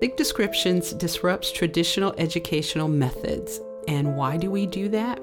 [0.00, 3.60] Big Descriptions disrupts traditional educational methods.
[3.86, 5.20] And why do we do that?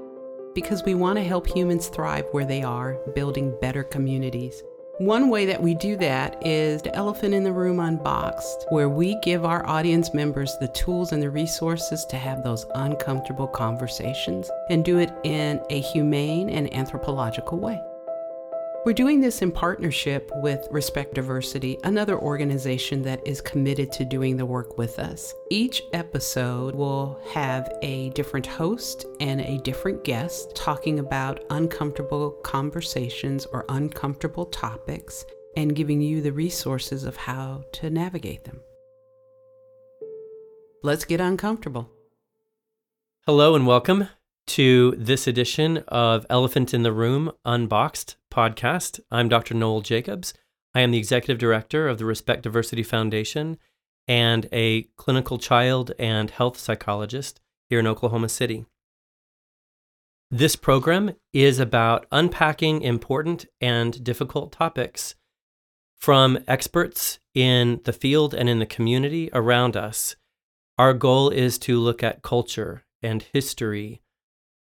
[0.55, 4.63] Because we want to help humans thrive where they are, building better communities.
[4.97, 9.19] One way that we do that is the Elephant in the Room Unboxed, where we
[9.21, 14.85] give our audience members the tools and the resources to have those uncomfortable conversations and
[14.85, 17.81] do it in a humane and anthropological way.
[18.83, 24.37] We're doing this in partnership with Respect Diversity, another organization that is committed to doing
[24.37, 25.35] the work with us.
[25.51, 33.45] Each episode will have a different host and a different guest talking about uncomfortable conversations
[33.45, 35.25] or uncomfortable topics
[35.55, 38.59] and giving you the resources of how to navigate them.
[40.81, 41.87] Let's get uncomfortable.
[43.27, 44.07] Hello and welcome
[44.47, 48.99] to this edition of Elephant in the Room Unboxed podcast.
[49.11, 49.53] I'm Dr.
[49.53, 50.33] Noel Jacobs.
[50.73, 53.59] I am the executive director of the Respect Diversity Foundation
[54.07, 58.65] and a clinical child and health psychologist here in Oklahoma City.
[60.31, 65.15] This program is about unpacking important and difficult topics
[65.99, 70.15] from experts in the field and in the community around us.
[70.77, 74.01] Our goal is to look at culture and history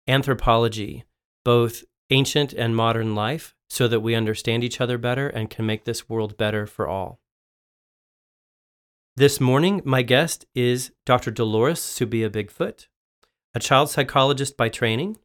[0.08, 1.04] anthropology,
[1.44, 5.84] both ancient and modern life, so that we understand each other better and can make
[5.84, 7.20] this world better for all.
[9.16, 11.30] This morning, my guest is Dr.
[11.30, 12.86] Dolores Subia Bigfoot,
[13.54, 15.18] a child psychologist by training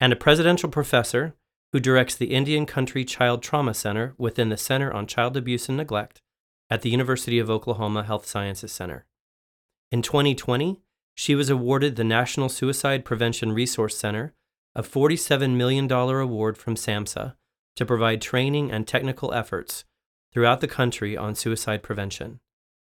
[0.00, 1.34] and a presidential professor
[1.72, 5.76] who directs the Indian Country Child Trauma Center within the Center on Child Abuse and
[5.76, 6.22] Neglect
[6.70, 9.06] at the University of Oklahoma Health Sciences Center.
[9.92, 10.80] In 2020,
[11.14, 14.34] she was awarded the National Suicide Prevention Resource Center
[14.76, 17.34] a $47 million award from SAMHSA
[17.76, 19.84] to provide training and technical efforts
[20.34, 22.40] throughout the country on suicide prevention.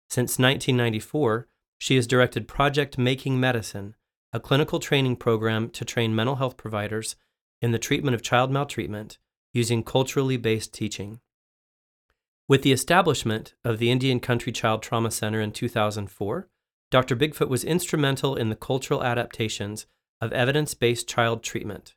[0.09, 3.95] Since 1994, she has directed Project Making Medicine,
[4.33, 7.15] a clinical training program to train mental health providers
[7.61, 9.19] in the treatment of child maltreatment
[9.53, 11.19] using culturally based teaching.
[12.47, 16.49] With the establishment of the Indian Country Child Trauma Center in 2004,
[16.89, 17.15] Dr.
[17.15, 19.85] Bigfoot was instrumental in the cultural adaptations
[20.25, 21.95] of evidence based child treatment.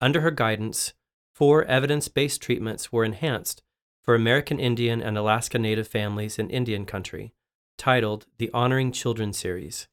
[0.00, 0.92] Under her guidance,
[1.34, 3.62] four evidence based treatments were enhanced
[4.02, 7.32] for American Indian and Alaska Native families in Indian country,
[7.78, 9.88] titled the Honoring Children series.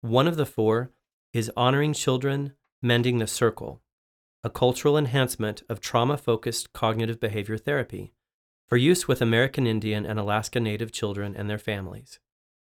[0.00, 0.92] One of the four
[1.32, 3.82] is Honoring Children Mending the Circle,
[4.44, 8.12] a cultural enhancement of trauma focused cognitive behavior therapy
[8.68, 12.20] for use with American Indian and Alaska Native children and their families.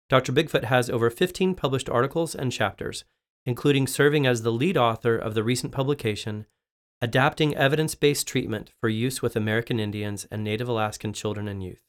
[0.09, 0.33] Dr.
[0.33, 3.05] Bigfoot has over 15 published articles and chapters,
[3.49, 6.45] including serving as the lead author of the recent publication,
[7.01, 11.81] Adapting Evidence Based Treatment for Use with American Indians and Native Alaskan Children and Youth.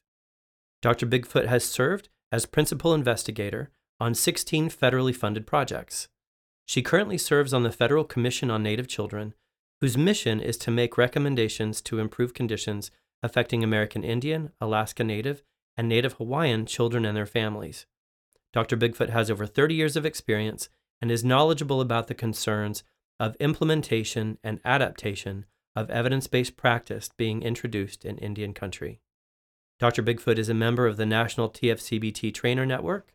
[0.80, 1.06] Dr.
[1.06, 3.68] Bigfoot has served as principal investigator
[4.00, 6.08] on 16 federally funded projects.
[6.64, 9.34] She currently serves on the Federal Commission on Native Children,
[9.82, 12.90] whose mission is to make recommendations to improve conditions
[13.22, 15.42] affecting American Indian, Alaska Native,
[15.76, 17.84] and Native Hawaiian children and their families.
[18.50, 18.78] Dr.
[18.78, 20.70] Bigfoot has over 30 years of experience
[21.00, 22.82] and is knowledgeable about the concerns
[23.18, 25.46] of implementation and adaptation
[25.76, 29.00] of evidence based practice being introduced in Indian country.
[29.78, 30.02] Dr.
[30.02, 33.14] Bigfoot is a member of the National TFCBT Trainer Network.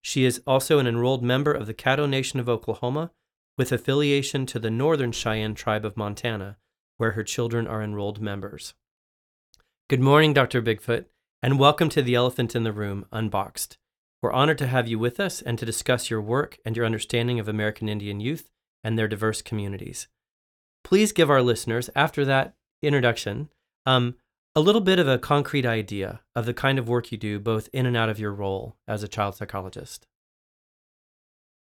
[0.00, 3.10] She is also an enrolled member of the Caddo Nation of Oklahoma
[3.58, 6.56] with affiliation to the Northern Cheyenne Tribe of Montana,
[6.96, 8.72] where her children are enrolled members.
[9.88, 10.62] Good morning, Dr.
[10.62, 11.04] Bigfoot,
[11.42, 13.76] and welcome to The Elephant in the Room Unboxed.
[14.22, 17.40] We're honored to have you with us and to discuss your work and your understanding
[17.40, 18.50] of American Indian youth
[18.84, 20.08] and their diverse communities.
[20.84, 23.48] Please give our listeners, after that introduction,
[23.86, 24.16] um,
[24.54, 27.68] a little bit of a concrete idea of the kind of work you do both
[27.72, 30.06] in and out of your role as a child psychologist.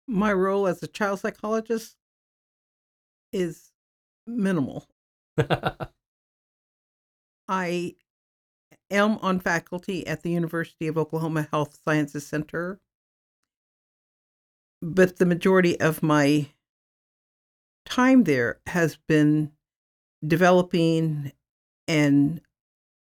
[0.09, 1.97] My role as a child psychologist
[3.33, 3.71] is
[4.27, 4.89] minimal.
[7.49, 7.95] I
[8.93, 12.79] am on faculty at the University of Oklahoma Health Sciences Center,
[14.81, 16.49] but the majority of my
[17.85, 19.53] time there has been
[20.27, 21.33] developing
[21.89, 22.41] and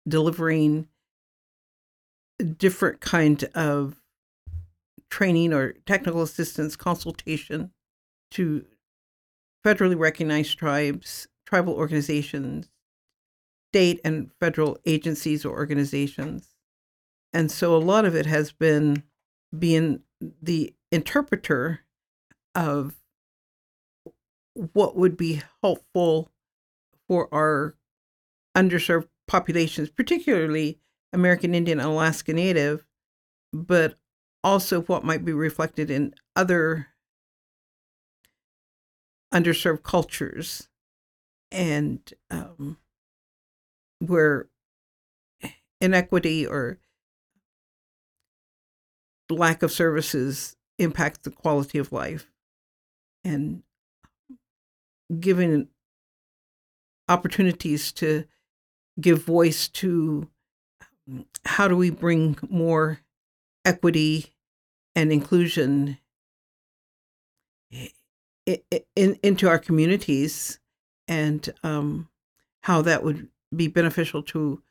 [0.08, 0.88] delivering
[2.58, 4.02] different kind of
[5.10, 7.72] training or technical assistance consultation
[8.32, 8.66] to
[9.66, 12.70] federally recognized tribes, tribal organizations,
[13.76, 16.56] state and federal agencies or organizations.
[17.34, 19.04] And so a lot of it has been
[19.60, 20.00] being
[20.42, 21.82] the interpreter
[22.56, 22.96] of
[24.54, 26.32] what would be helpful
[27.10, 27.76] for our
[28.56, 30.80] underserved populations, particularly
[31.12, 32.86] American Indian and Alaska Native,
[33.52, 33.96] but
[34.42, 36.88] also what might be reflected in other
[39.34, 40.70] underserved cultures
[41.52, 42.78] and um,
[44.00, 44.48] where
[45.82, 46.80] inequity or
[49.30, 52.32] lack of services impact the quality of life.
[53.24, 53.64] And
[55.20, 55.68] giving
[57.10, 58.26] opportunities to
[59.00, 60.30] give voice to
[61.08, 63.00] um, how do we bring more
[63.64, 64.34] equity
[64.96, 65.98] and inclusion
[68.46, 70.60] in, into our communities
[71.08, 72.10] and um,
[72.62, 74.62] how that would be beneficial to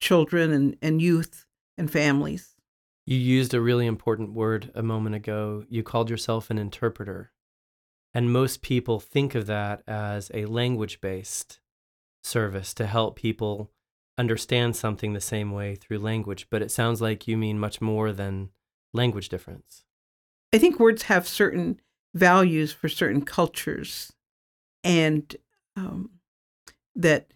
[0.00, 1.46] children and, and youth
[1.78, 2.54] and families.
[3.06, 5.64] You used a really important word a moment ago.
[5.68, 7.32] You called yourself an interpreter.
[8.12, 11.60] And most people think of that as a language based
[12.24, 13.70] service to help people
[14.18, 16.48] understand something the same way through language.
[16.50, 18.50] But it sounds like you mean much more than
[18.92, 19.84] language difference.
[20.52, 21.80] I think words have certain
[22.14, 24.12] values for certain cultures,
[24.82, 25.36] and
[25.76, 26.10] um,
[26.94, 27.32] that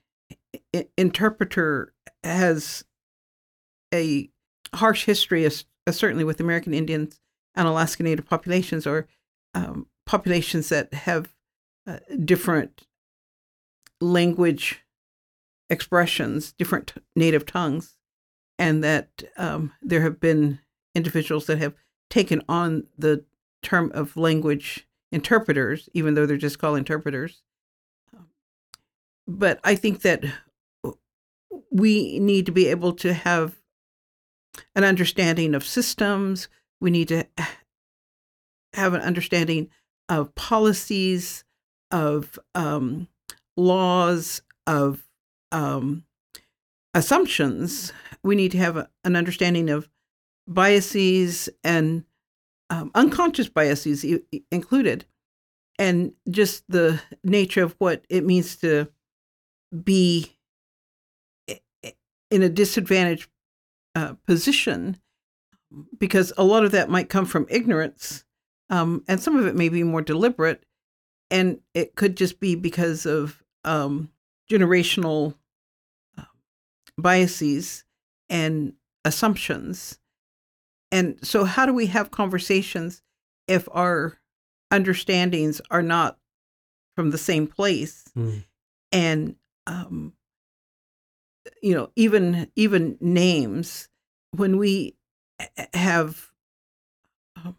[0.75, 1.93] I- interpreter
[2.25, 2.85] has
[3.93, 4.31] a
[4.75, 7.21] harsh history, as, as certainly with American Indians
[7.55, 9.09] and Alaska Native populations, or
[9.55, 11.35] um, populations that have
[11.87, 12.87] uh, different
[14.01, 14.85] language
[15.69, 17.97] expressions, different native tongues,
[18.59, 20.61] and that um, there have been
[20.95, 21.75] individuals that have
[22.09, 23.25] taken on the
[23.63, 27.43] term of language interpreters, even though they're just called interpreters.
[29.31, 30.25] But I think that
[31.71, 33.55] we need to be able to have
[34.75, 36.49] an understanding of systems.
[36.81, 37.27] We need to
[38.75, 39.71] have an understanding
[40.09, 41.45] of policies,
[41.93, 43.07] of um,
[43.57, 45.09] laws, of
[45.53, 46.05] um,
[46.93, 47.93] assumptions.
[48.25, 49.89] We need to have a, an understanding of
[50.49, 52.05] biases and
[52.69, 55.05] um, unconscious biases I- included,
[55.79, 58.89] and just the nature of what it means to
[59.85, 60.37] be
[62.31, 63.29] in a disadvantaged
[63.95, 64.99] uh, position,
[65.99, 68.25] because a lot of that might come from ignorance,
[68.69, 70.65] um, and some of it may be more deliberate,
[71.31, 74.11] and it could just be because of um,
[74.51, 75.35] generational
[76.17, 76.25] uh,
[76.97, 77.85] biases
[78.29, 78.75] and
[79.05, 80.01] assumptions
[80.93, 83.03] and so, how do we have conversations
[83.47, 84.19] if our
[84.71, 86.19] understandings are not
[86.97, 88.05] from the same place?
[88.17, 88.45] Mm.
[88.93, 90.13] And um,
[91.63, 93.89] you know, even even names
[94.33, 94.97] when we
[95.75, 96.31] have
[97.37, 97.57] um,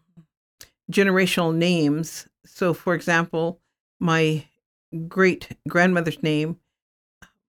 [0.90, 2.28] generational names.
[2.44, 3.60] So, for example,
[4.00, 4.46] my
[5.08, 6.58] great grandmother's name,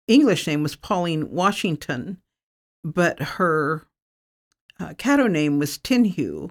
[0.09, 2.19] English name, was Pauline Washington,
[2.85, 3.87] but her
[4.79, 6.51] uh, Caddo name was Tinhue.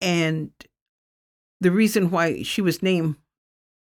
[0.00, 0.50] And
[1.60, 3.16] the reason why she was named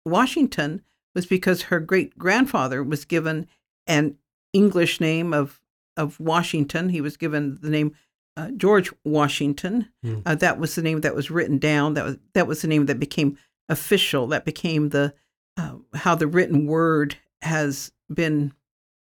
[0.06, 0.84] Washington
[1.15, 3.48] was because her great grandfather was given
[3.88, 4.15] an
[4.54, 5.62] English name of,
[5.98, 6.89] of Washington.
[6.89, 7.94] He was given the name
[8.36, 9.89] uh, George Washington.
[10.04, 10.24] Mm.
[10.25, 11.94] Uh, that was the name that was written down.
[11.94, 13.38] That was that was the name that became
[13.69, 14.27] official.
[14.27, 15.13] That became the
[15.57, 18.54] uh, how the written word has been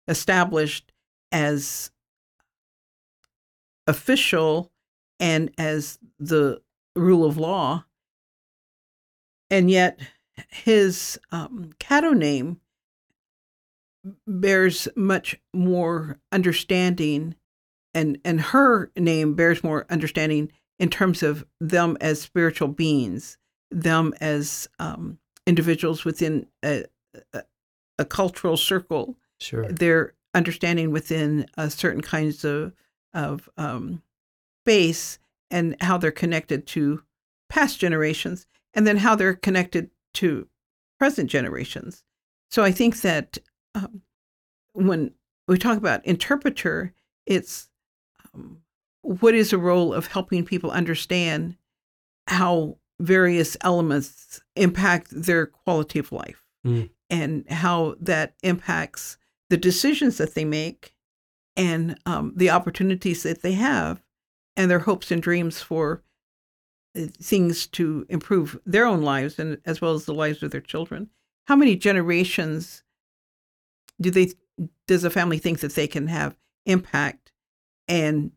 [0.09, 0.93] established
[1.31, 1.91] as
[3.87, 4.73] official
[5.21, 6.61] and as the
[6.97, 7.85] rule of law.
[9.51, 10.01] And yet,
[10.49, 12.61] his um, Caddo name
[14.27, 17.35] bears much more understanding,
[17.95, 23.39] and, and her name bears more understanding in terms of them as spiritual beings,
[23.71, 26.85] them as um, individuals within a,
[27.33, 27.43] a,
[27.99, 29.17] a, cultural circle.
[29.41, 29.69] Sure.
[29.69, 32.73] Their understanding within certain kinds of
[33.15, 34.03] of um,
[34.63, 35.19] space
[35.51, 37.03] and how they're connected to
[37.51, 40.49] past generations, and then how they're connected to
[40.99, 42.05] present generations.
[42.51, 43.39] So I think that
[43.75, 44.03] um,
[44.73, 45.13] when
[45.49, 46.95] we talk about interpreter,
[47.27, 47.69] it's
[48.35, 48.59] um,
[49.03, 51.57] what is the role of helping people understand
[52.29, 56.89] how various elements impact their quality of life mm.
[57.11, 59.19] and how that impacts
[59.51, 60.95] the decisions that they make
[61.57, 64.03] and um, the opportunities that they have
[64.57, 66.03] and their hopes and dreams for
[66.95, 71.09] things to improve their own lives and as well as the lives of their children.
[71.47, 72.83] How many generations
[74.01, 74.33] do they
[74.87, 77.33] does a family think that they can have impact
[77.89, 78.33] and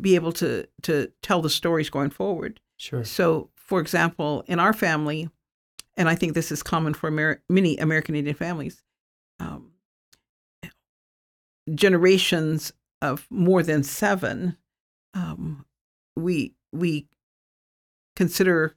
[0.00, 2.60] be able to to tell the stories going forward?
[2.78, 3.04] Sure.
[3.04, 5.28] So for example in our family
[5.96, 8.82] and i think this is common for Amer- many american indian families
[9.40, 9.72] um,
[11.74, 14.56] generations of more than seven
[15.12, 15.65] um,
[16.16, 17.08] we we
[18.14, 18.74] consider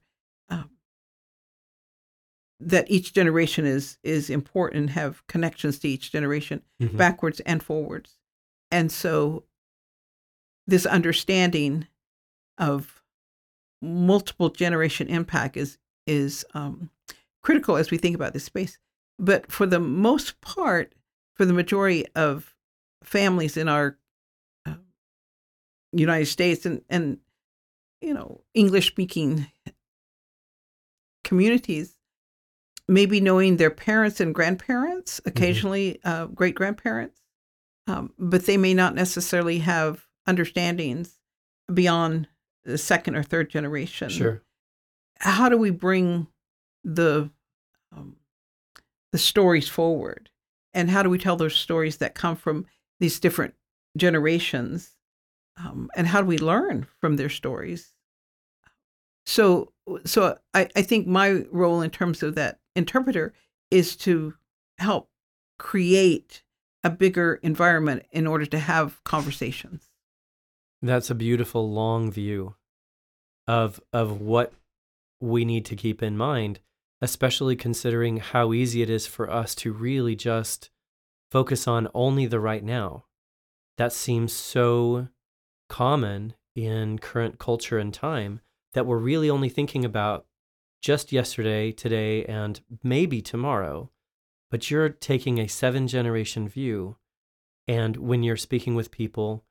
[0.49, 0.69] um,
[2.59, 6.97] that each generation is is important and have connections to each generation Mhm.
[6.97, 8.17] backwards and forwards
[8.71, 9.45] and so
[10.67, 11.87] this understanding
[12.57, 13.01] of
[13.81, 16.89] multiple generation impact is is um,
[17.41, 18.77] critical as we think about this space
[19.17, 20.93] but for the most part
[21.35, 22.55] for the majority of
[23.03, 23.97] families in our
[24.65, 24.75] uh,
[25.93, 27.19] united states and and
[28.01, 29.47] you know english speaking
[31.23, 31.95] communities
[32.87, 37.19] maybe knowing their parents and grandparents occasionally uh, great grandparents
[37.89, 41.17] um, but they may not necessarily have understandings
[41.73, 42.27] beyond
[42.63, 44.09] the second or third generation.
[44.09, 44.43] Sure.
[45.19, 46.27] how do we bring
[46.83, 47.29] the
[47.95, 48.17] um,
[49.11, 50.29] the stories forward?
[50.73, 52.67] And how do we tell those stories that come from
[52.99, 53.55] these different
[53.97, 54.95] generations
[55.59, 57.93] um, and how do we learn from their stories
[59.25, 59.71] so
[60.05, 63.33] so I, I think my role in terms of that interpreter
[63.71, 64.35] is to
[64.77, 65.09] help
[65.57, 66.43] create
[66.83, 69.89] a bigger environment in order to have conversations
[70.81, 72.55] That's a beautiful long view
[73.47, 74.53] of of what
[75.19, 76.59] we need to keep in mind,
[77.01, 80.69] especially considering how easy it is for us to really just
[81.31, 83.05] focus on only the right now.
[83.77, 85.07] That seems so
[85.69, 88.41] common in current culture and time
[88.73, 90.25] that we're really only thinking about
[90.81, 93.89] just yesterday, today, and maybe tomorrow.
[94.51, 96.97] But you're taking a seven generation view.
[97.67, 99.43] And when you're speaking with people,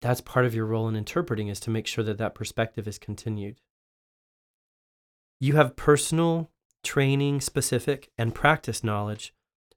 [0.00, 2.98] that's part of your role in interpreting is to make sure that that perspective is
[2.98, 3.60] continued.
[5.40, 6.50] You have personal,
[6.82, 9.34] training specific, and practice knowledge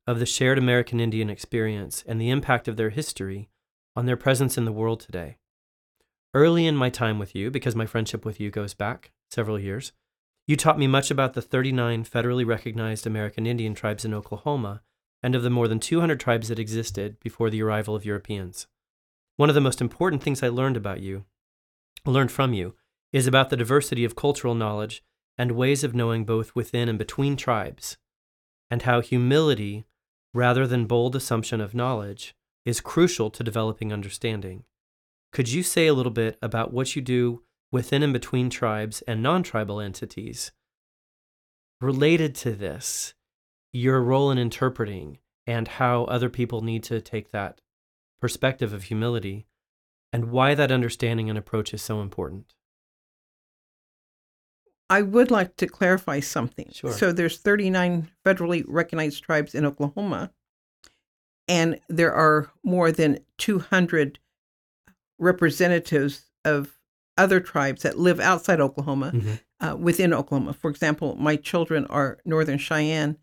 [0.07, 3.49] of the shared American Indian experience and the impact of their history
[3.95, 5.37] on their presence in the world today.
[6.33, 9.91] Early in my time with you, because my friendship with you goes back several years,
[10.47, 14.81] you taught me much about the 39 federally recognized American Indian tribes in Oklahoma
[15.21, 18.67] and of the more than 200 tribes that existed before the arrival of Europeans.
[19.35, 21.25] One of the most important things I learned about you,
[22.05, 22.75] learned from you,
[23.11, 25.03] is about the diversity of cultural knowledge
[25.37, 27.97] and ways of knowing both within and between tribes,
[28.69, 29.85] and how humility,
[30.33, 32.35] rather than bold assumption of knowledge,
[32.65, 34.63] is crucial to developing understanding.
[35.31, 39.23] Could you say a little bit about what you do within and between tribes and
[39.23, 40.51] non tribal entities?
[41.79, 43.13] Related to this,
[43.71, 47.61] your role in interpreting and how other people need to take that
[48.19, 49.47] perspective of humility
[50.13, 52.53] and why that understanding and approach is so important.
[54.89, 56.69] I would like to clarify something.
[56.73, 56.91] Sure.
[56.91, 60.31] So there's 39 federally recognized tribes in Oklahoma,
[61.47, 64.19] and there are more than 200
[65.21, 66.77] representatives of
[67.17, 69.11] other tribes that live outside Oklahoma
[69.59, 70.53] uh, within Oklahoma.
[70.53, 73.17] For example, my children are Northern Cheyenne,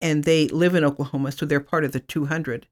[0.00, 2.66] and they live in Oklahoma, so they're part of the 200.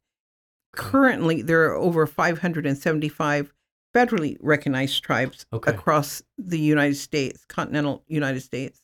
[0.75, 3.53] Currently, there are over 575
[3.95, 5.73] federally recognized tribes Okay.
[5.73, 8.83] across the United States, continental United States.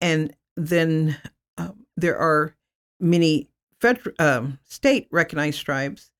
[0.00, 1.16] And then
[1.58, 2.54] um, there are
[3.00, 3.48] many
[3.80, 6.12] federal, um, state recognized tribes,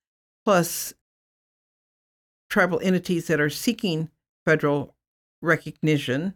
[0.44, 0.92] plus
[2.48, 4.10] tribal entities that are seeking
[4.44, 4.94] federal
[5.42, 6.34] recognition.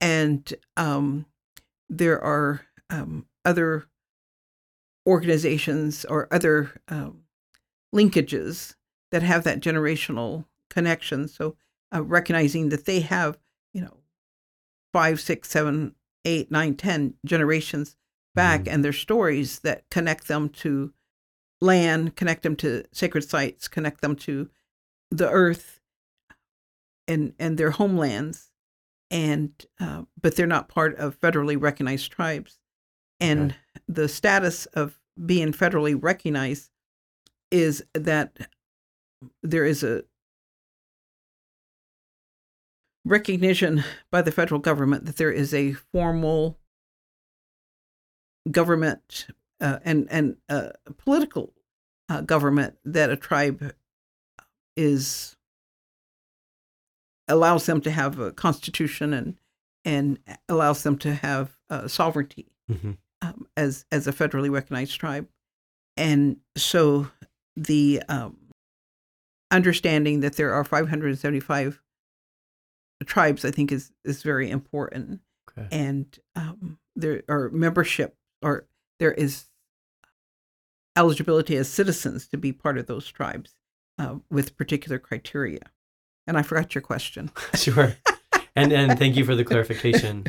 [0.00, 1.26] And um,
[1.88, 3.86] there are um, other
[5.06, 7.22] organizations or other um,
[7.94, 8.74] linkages
[9.10, 11.28] that have that generational connection.
[11.28, 11.56] So
[11.94, 13.38] uh, recognizing that they have,
[13.72, 13.96] you know,
[14.92, 15.94] five, six, seven,
[16.24, 17.96] eight, nine, ten generations
[18.34, 18.72] back, Mhm.
[18.72, 20.92] and their stories that connect them to
[21.60, 24.48] land, connect them to sacred sites, connect them to
[25.10, 25.80] the earth,
[27.06, 28.52] and and their homelands,
[29.10, 32.58] and uh, but they're not part of federally recognized tribes,
[33.20, 33.56] and Okay.
[33.88, 36.70] the status of being federally recognized
[37.50, 38.36] is that
[39.42, 40.04] there is a
[43.04, 46.58] recognition by the federal government that there is a formal
[48.50, 49.26] government
[49.60, 51.52] uh, and and uh, political
[52.08, 53.72] uh, government that a tribe
[54.78, 55.36] is
[57.26, 59.38] allows them to have a constitution and
[59.84, 60.18] and
[60.48, 62.96] allows them to have uh, sovereignty Mhm.
[63.22, 65.28] um, as as a federally recognized tribe,
[65.96, 67.10] and so
[67.56, 68.36] the um,
[69.50, 71.82] understanding that there are 575
[73.04, 75.20] tribes, I think, is is very important,
[75.50, 75.68] Okay.
[75.72, 78.66] and um, there are membership or
[79.00, 79.46] there is
[80.96, 83.54] eligibility as citizens to be part of those tribes
[83.98, 85.70] uh, with particular criteria.
[86.26, 87.30] And I forgot your question.
[87.54, 87.96] sure.
[88.54, 90.26] And and thank you for the clarification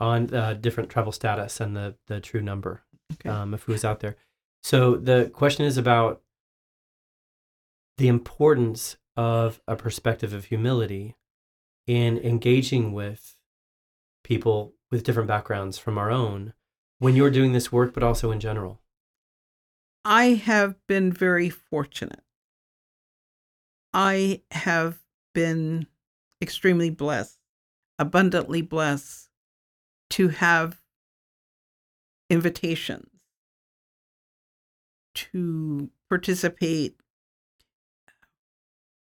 [0.00, 2.82] on uh, different travel status and the the true number
[3.14, 3.28] Okay.
[3.28, 4.16] um, of who is out there.
[4.62, 6.22] So the question is about
[7.98, 11.16] the importance of a perspective of humility
[11.86, 13.36] in engaging with
[14.24, 16.54] people with different backgrounds from our own
[16.98, 18.80] when you're doing this work, but also in general.
[20.04, 22.23] I have been very fortunate.
[23.94, 24.98] I have
[25.34, 25.86] been
[26.42, 27.38] extremely blessed,
[27.98, 29.28] abundantly blessed
[30.10, 30.82] to have
[32.28, 33.08] invitations
[35.14, 36.96] to participate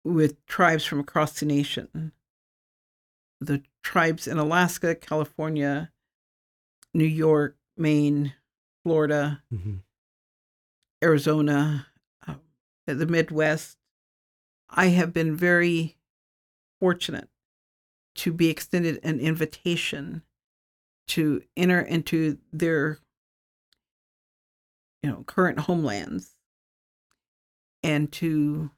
[0.05, 2.13] with tribes from across the nation.
[3.41, 5.91] The tribes in Alaska, California,
[6.93, 8.35] New York, Maine,
[8.85, 9.77] Florida, Mm-hmm.
[11.03, 11.89] Arizona,
[12.29, 12.41] um,
[12.87, 13.77] the Midwest.
[14.73, 15.97] I have been very
[16.81, 17.29] fortunate
[18.17, 20.23] to be extended an invitation
[21.09, 22.99] to enter into their
[25.03, 26.37] you know current homelands
[27.83, 28.71] and to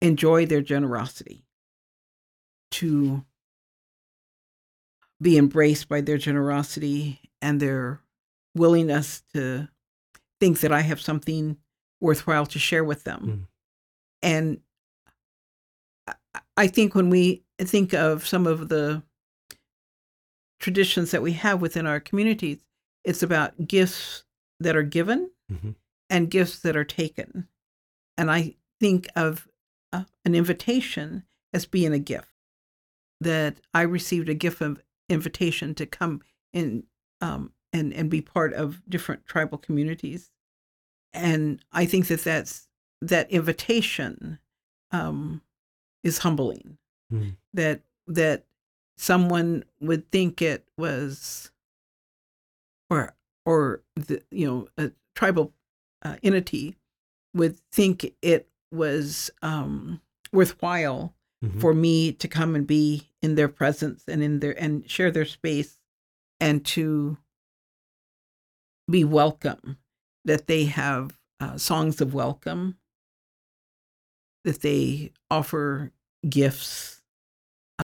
[0.00, 1.44] enjoy their generosity
[2.70, 3.24] to
[5.20, 8.00] be embraced by their generosity and their
[8.54, 9.68] willingness to
[10.40, 11.56] think that I have something
[12.00, 13.20] worthwhile to share with them.
[13.22, 13.55] Mm.
[14.22, 14.60] And
[16.56, 19.02] I- think when we think of some of the
[20.58, 22.64] traditions that we have within our communities,
[23.04, 24.24] it's about gifts
[24.60, 25.74] that are given Mhm.
[26.10, 27.48] and gifts that are taken.
[28.16, 29.48] And I think of
[29.92, 32.28] uh, an invitation as being a gift.
[33.20, 36.86] That I received a gift of invitation to come in
[37.20, 40.30] um, and and be part of different tribal communities,
[41.14, 42.65] and I think that that's
[43.02, 44.38] that invitation
[44.90, 45.42] um,
[46.02, 46.78] is humbling.
[47.12, 47.36] Mm.
[47.54, 48.44] That that
[48.96, 51.50] someone would think it was,
[52.90, 55.52] or or the you know a tribal
[56.02, 56.76] uh, entity
[57.34, 60.00] would think it was um,
[60.32, 61.12] worthwhile
[61.44, 61.60] Mhm.
[61.60, 65.26] for me to come and be in their presence and in their and share their
[65.26, 65.78] space
[66.40, 67.18] and to
[68.90, 69.76] be welcome
[70.24, 72.78] that they have uh, songs of welcome
[74.46, 75.90] that they offer
[76.28, 77.02] gifts
[77.78, 77.82] uh,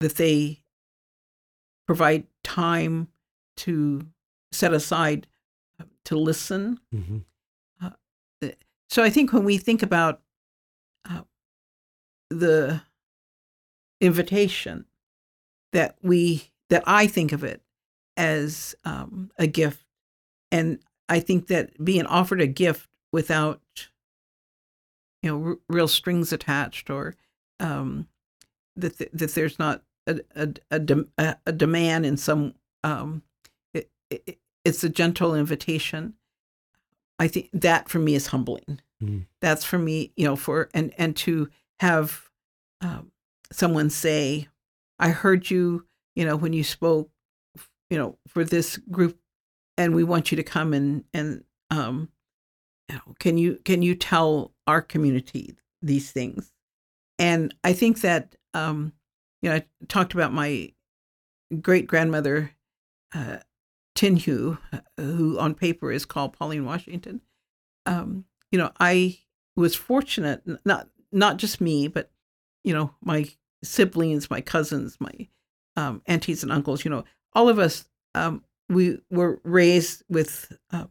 [0.00, 0.60] that they
[1.86, 3.06] provide time
[3.56, 4.04] to
[4.50, 5.26] set aside
[5.80, 7.22] uh, to listen Mhm.
[8.90, 10.20] so I think when we think about
[11.08, 11.22] uh,
[12.28, 12.82] the
[14.00, 14.84] invitation,
[15.72, 17.62] that we that I think of it
[18.18, 19.86] as um, a gift,
[20.50, 23.62] and I think that being offered a gift without
[25.22, 27.14] you know r- real strings attached or
[27.60, 28.08] um,
[28.76, 32.54] that th- that there's not a a, a, a, a demand in some
[32.84, 33.22] um,
[33.72, 36.14] it, it, it's a gentle invitation.
[37.18, 38.80] I think that for me is humbling.
[39.02, 39.26] Mm.
[39.40, 41.48] That's for me, you know, for and and to
[41.80, 42.28] have
[42.80, 43.12] um,
[43.52, 44.48] someone say,
[44.98, 47.10] "I heard you," you know, when you spoke,
[47.90, 49.18] you know, for this group,
[49.76, 52.08] and we want you to come and and um,
[52.88, 56.52] you know, can you can you tell our community these things?
[57.18, 58.92] And I think that um,
[59.40, 60.72] you know, I talked about my
[61.60, 62.52] great grandmother.
[63.14, 63.38] Uh,
[63.94, 64.56] Tinhu,
[64.96, 67.20] who on paper is called Pauline Washington.
[67.84, 69.18] Um, you know, I
[69.54, 72.10] was fortunate, not not just me, but
[72.64, 73.26] you know, my
[73.62, 75.28] siblings, my cousins, my
[75.76, 76.84] um, aunties and uncles.
[76.84, 77.86] You know, all of us.
[78.14, 80.86] Um, we were raised with uh,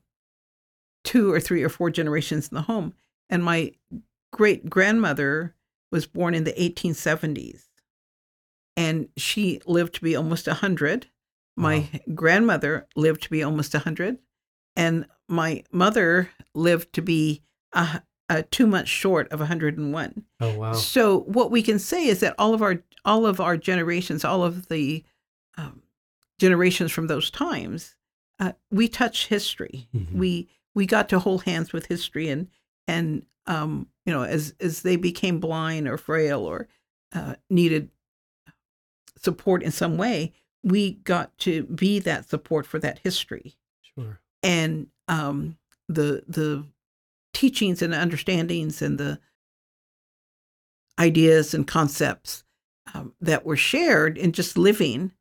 [1.03, 2.93] two or three or four generations in the home,
[3.32, 3.72] and my
[4.32, 5.56] great grandmother
[5.91, 7.63] was born in the 1870s,
[8.78, 11.08] and she lived to be almost a hundred.
[11.58, 14.17] My grandmother lived to be almost 100,
[14.76, 17.41] and my mother lived to be
[17.74, 20.24] uh, uh, two months short of 101.
[20.39, 20.74] Oh wow.
[20.74, 24.44] So what we can say is that all of our all of our generations, all
[24.44, 25.04] of the
[25.58, 25.82] um,
[26.39, 27.96] generations from those times,
[28.39, 29.89] uh, we touch history.
[29.94, 30.13] Mhm.
[30.13, 32.48] We we got to hold hands with history, and
[32.91, 36.67] and um, you know as as they became blind or frail or
[37.13, 37.89] uh, needed
[39.17, 43.56] support in some way, we got to be that support for that history
[43.95, 44.19] Sure.
[44.43, 45.58] and um,
[45.89, 46.65] the the
[47.34, 49.19] teachings and understandings and the
[50.99, 52.43] ideas and concepts
[52.93, 55.12] um, that were shared in just living.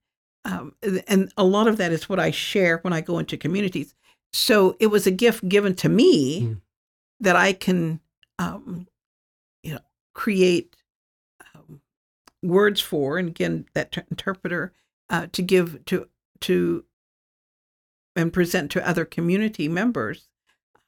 [0.44, 0.74] Um,
[1.06, 3.94] and- a lot of that is what I share when I go into communities.
[4.32, 6.60] So it was a gift given to me Mm.
[7.20, 8.00] That I can,
[8.38, 8.86] um,
[9.62, 9.80] you know,
[10.14, 10.74] create
[11.54, 11.80] um,
[12.42, 14.72] words for, and again, that t- interpreter
[15.10, 16.08] uh, to give to
[16.40, 16.84] to
[18.16, 20.28] and present to other community members,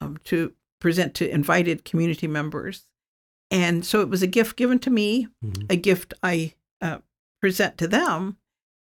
[0.01, 2.87] um, to present to invited community members,
[3.51, 5.71] and so it was a gift given to me, Mhm.
[5.71, 6.99] a gift I uh,
[7.41, 8.39] present to them,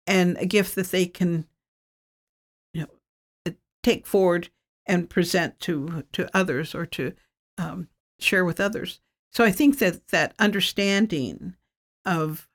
[0.06, 1.46] and a gift that they can,
[2.72, 4.48] you know, take forward
[4.86, 7.12] and present to to others or to
[7.58, 7.88] um,
[8.18, 9.00] share with others.
[9.32, 11.56] So I think that that understanding
[12.04, 12.48] of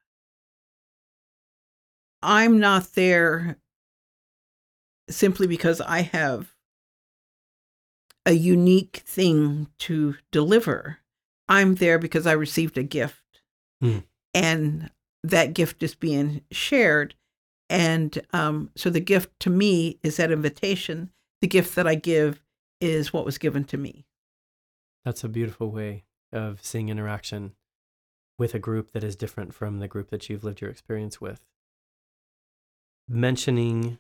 [2.24, 3.58] I'm not there
[5.10, 6.56] simply because I have
[8.26, 11.00] a unique thing to deliver.
[11.50, 13.42] I'm there because I received a gift.
[13.84, 14.04] Mm.
[14.34, 14.92] And
[15.24, 17.16] that gift is being shared.
[17.70, 21.12] And um, so the gift to me is that invitation.
[21.42, 22.42] The gift that I give
[22.80, 24.06] is what was given to me.
[25.04, 27.54] That's a beautiful way of seeing interaction
[28.38, 31.42] with a group that is different from the group that you've lived your experience with.
[33.08, 34.00] Mentioning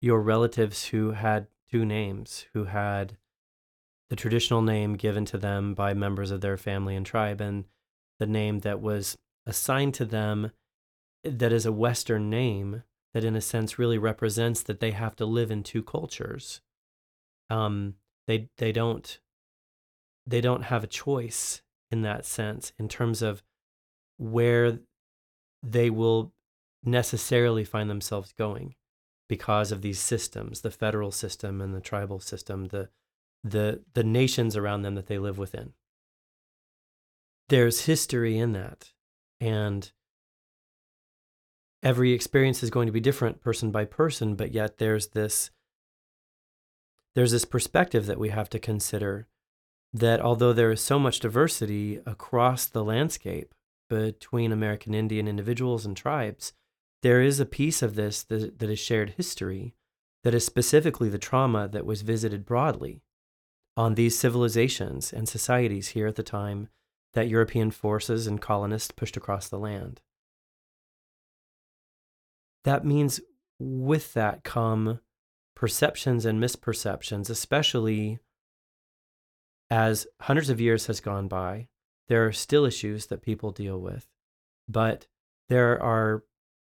[0.00, 3.16] your relatives who had two names, who had
[4.08, 7.66] the traditional name given to them by members of their family and tribe, and
[8.18, 10.50] the name that was assigned to them
[11.22, 15.26] that is a Western name that, in a sense, really represents that they have to
[15.26, 16.60] live in two cultures.
[17.48, 17.94] Um,
[18.26, 19.18] they they don't
[20.26, 23.42] they don't have a choice in that sense in terms of
[24.18, 24.78] where
[25.62, 26.32] they will
[26.84, 28.74] necessarily find themselves going
[29.28, 32.88] because of these systems the federal system and the tribal system the
[33.42, 35.72] the the nations around them that they live within.
[37.48, 38.92] There's history in that
[39.40, 39.90] and
[41.82, 45.50] every experience is going to be different person by person but yet there's this
[47.14, 49.26] there's this perspective that we have to consider
[49.92, 53.54] that although there is so much diversity across the landscape
[53.88, 56.52] between American Indian individuals and tribes,
[57.02, 59.74] there is a piece of this that, that is shared history
[60.22, 63.02] that is specifically the trauma that was visited broadly
[63.76, 66.68] on these civilizations and societies here at the time
[67.14, 70.00] that European forces and colonists pushed across the land.
[72.64, 73.20] That means
[73.58, 75.00] with that come
[75.56, 78.18] perceptions and misperceptions, especially
[79.70, 81.68] as hundreds of years has gone by.
[82.08, 84.08] There are still issues that people deal with,
[84.68, 85.06] but
[85.48, 86.24] there are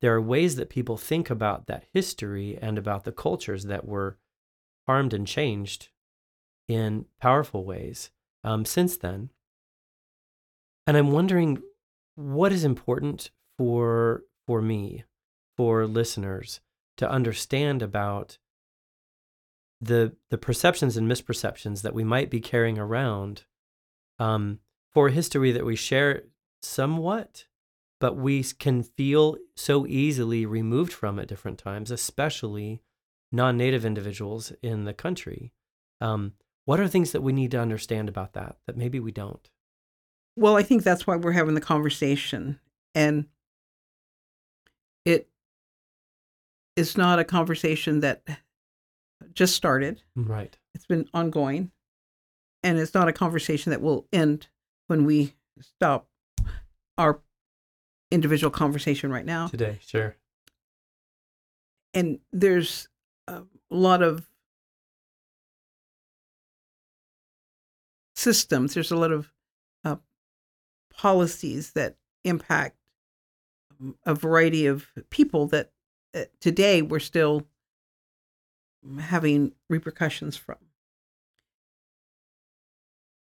[0.01, 4.17] there are ways that people think about that history and about the cultures that were
[4.87, 5.89] harmed and changed
[6.67, 8.09] in powerful ways
[8.43, 9.29] um, since then.
[10.87, 11.61] And I'm wondering
[12.15, 15.03] what is important for for me,
[15.55, 16.59] for listeners
[16.97, 18.37] to understand about
[19.81, 23.43] the the perceptions and misperceptions that we might be carrying around
[24.19, 24.59] um,
[24.93, 26.23] for a history that we share
[26.61, 27.45] somewhat,
[27.99, 32.81] but we can feel so easily removed from at different times, especially
[33.31, 35.51] non-native individuals in the country.
[35.99, 36.33] Um,
[36.65, 39.49] what are things that we need to understand about that that maybe we don't?
[40.35, 42.59] Well, I think that's why we're having the conversation.
[42.93, 43.25] And
[45.05, 45.27] it
[46.75, 48.23] it is not a conversation that
[49.33, 50.01] just started.
[50.15, 50.57] Right.
[50.73, 51.71] It's been ongoing.
[52.63, 54.47] And it's not a conversation that will end
[54.87, 56.07] when we stop
[56.97, 57.21] our
[58.11, 59.47] individual conversation right now.
[59.47, 60.15] Today, sure.
[61.93, 62.87] And there's
[63.27, 64.27] a lot of
[68.15, 69.33] systems, there's a lot of
[69.83, 69.95] uh,
[70.93, 72.77] policies that impact
[74.05, 75.71] a variety of people that
[76.13, 77.47] uh, today we're still
[78.99, 80.57] having repercussions from.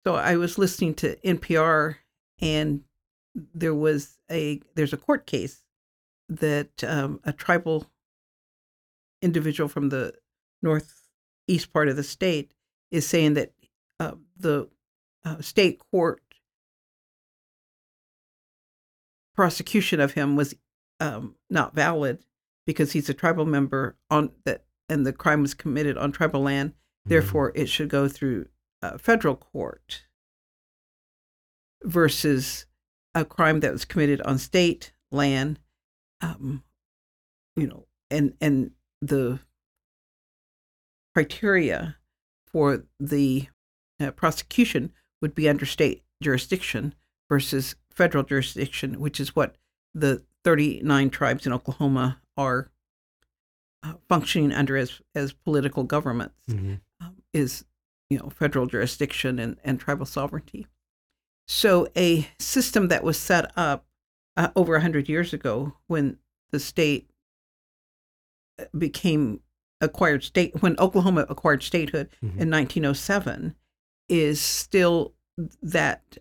[0.05, 1.95] So I was listening to NPR
[2.41, 2.83] and
[3.53, 5.63] there was a there's a court case
[6.29, 7.89] that um, a tribal
[9.21, 10.13] individual from the
[10.61, 12.53] northeast part of the state
[12.91, 13.51] is saying that
[13.99, 14.69] uh, the
[15.25, 16.21] uh, state court
[19.35, 20.55] prosecution of him was
[20.99, 22.19] um, not valid
[22.65, 26.73] because he's a tribal member on that and the crime was committed on tribal land.
[27.05, 28.47] Therefore, it should go through
[28.81, 30.03] uh, federal court
[31.83, 32.65] versus
[33.15, 35.59] a crime that was committed on state land.
[36.21, 36.63] Um,
[37.55, 38.71] you know, and and
[39.01, 39.39] the
[41.13, 41.97] criteria
[42.47, 43.47] for the
[43.99, 46.95] uh, prosecution would be under state jurisdiction
[47.29, 49.55] versus federal jurisdiction, which is what
[49.93, 52.71] the 39 tribes in Oklahoma are
[53.83, 56.75] uh, functioning under as as political governments Mm-hmm.
[57.01, 57.65] um, is
[58.09, 60.67] you know federal jurisdiction and, and tribal sovereignty.
[61.47, 63.85] So a system that was set up
[64.37, 66.17] uh, over a hundred years ago when
[66.51, 67.09] the state
[68.59, 69.41] uh, became
[69.81, 72.37] acquired state when Oklahoma acquired statehood Mhm.
[72.39, 73.55] in 1907
[74.09, 75.13] is still
[75.61, 76.17] that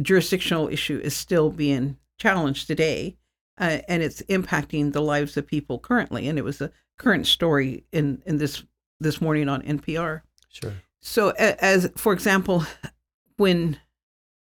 [0.00, 3.16] jurisdictional issue is still being challenged today
[3.60, 7.84] uh, and it's impacting the lives of people currently and it was a current story
[7.92, 8.62] in in this
[9.00, 10.74] this morning on NPR Sure.
[11.00, 12.64] so, a- as for example,
[13.36, 13.78] when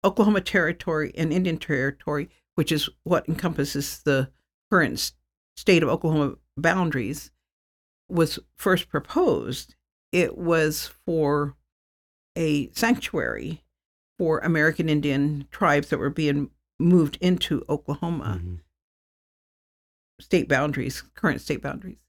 [0.03, 4.29] Oklahoma Territory and Indian Territory, which is what encompasses the
[4.69, 5.13] current
[5.55, 7.31] state of Oklahoma boundaries,
[8.09, 9.75] was first proposed,
[10.11, 11.55] it was for
[12.35, 13.63] a sanctuary
[14.19, 18.59] for American Indian tribes that were being moved into Oklahoma Mhm.
[20.23, 21.99] State boundaries, current state boundaries.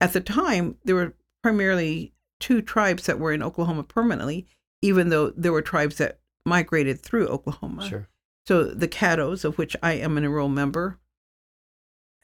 [0.00, 4.46] At the time, there were primarily two tribes that were in Oklahoma permanently,
[4.82, 7.88] even though there were tribes that migrated through Oklahoma.
[7.88, 8.08] Sure.
[8.46, 10.98] So the Caddos, of which I am an enrolled member,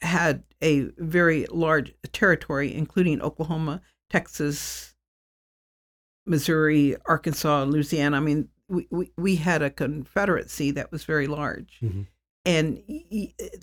[0.01, 4.93] had a very large territory, including Oklahoma, Texas,
[6.25, 8.17] Missouri, Arkansas, Louisiana.
[8.17, 11.79] I mean, we, we, we had a confederacy that was very large.
[11.81, 12.07] Mhm.
[12.45, 12.81] And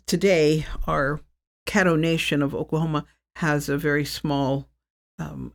[0.06, 1.20] today, our
[1.68, 3.04] Caddo Nation of Oklahoma
[3.36, 4.68] has a very small,
[5.18, 5.52] um,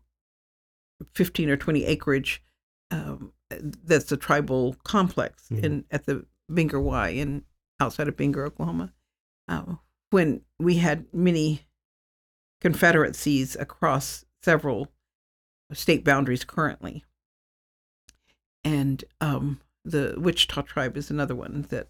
[1.15, 2.41] 15 or 20 acreage.
[2.91, 5.63] Um, that's a tribal complex Mhm.
[5.63, 7.43] in at the Binger Y in
[7.79, 8.93] outside of Binger, Oklahoma.
[9.47, 9.75] Uh,
[10.11, 11.67] when we had many
[12.61, 14.93] confederacies across several
[15.73, 17.03] state boundaries currently,
[18.63, 21.89] and um, the Wichita tribe is another one that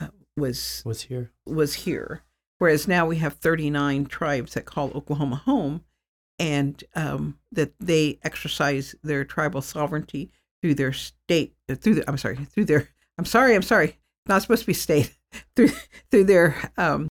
[0.00, 1.32] uh, was Was here.
[1.44, 2.22] was here.
[2.64, 5.84] Whereas now we have 39 tribes that call Oklahoma home
[6.38, 10.30] and um, that they exercise their tribal sovereignty
[10.62, 14.40] through their state, uh, through the, I'm sorry, through their, I'm sorry, I'm sorry, not
[14.40, 15.14] supposed to be state,
[15.56, 15.72] through,
[16.10, 17.06] through their um,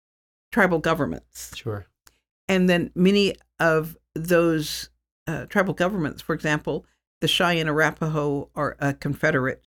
[0.51, 1.57] tribal governments.
[1.57, 1.87] Sure.
[2.47, 4.91] And then many of those
[5.25, 6.85] uh, tribal governments, for example,
[7.21, 9.63] the Cheyenne Arapaho are a Confederate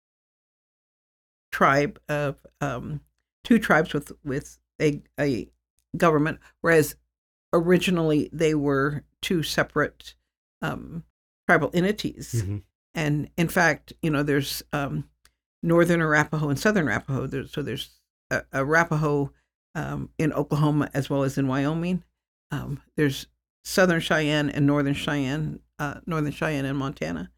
[1.53, 2.99] tribe of um,
[3.45, 5.49] two tribes with with a a
[5.97, 6.95] government, whereas
[7.53, 10.15] originally they were two separate
[10.61, 11.03] um,
[11.47, 12.43] tribal entities.
[12.45, 12.63] Mhm.
[12.95, 15.09] And in fact, you know, there's um,
[15.63, 17.27] Northern Arapaho and Southern Arapaho.
[17.27, 17.99] There's, so there's
[18.29, 19.31] a, Arapaho
[19.75, 22.03] um, in Oklahoma as well as in Wyoming.
[22.51, 23.27] Um, there's
[23.63, 27.31] Southern Cheyenne and Northern Cheyenne, uh, Northern Cheyenne in Montana.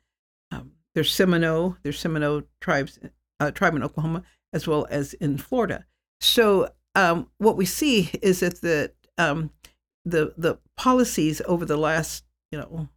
[0.51, 1.77] Um, there's Seminole.
[1.83, 2.99] There's Seminole tribes,
[3.39, 5.85] uh, tribe in Oklahoma as well as in Florida.
[6.19, 9.51] So um, what we see is that the um,
[10.06, 12.89] the the policies over the last you know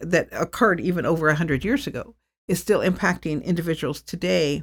[0.00, 2.14] that occurred even over a hundred years ago
[2.48, 4.62] is still impacting individuals today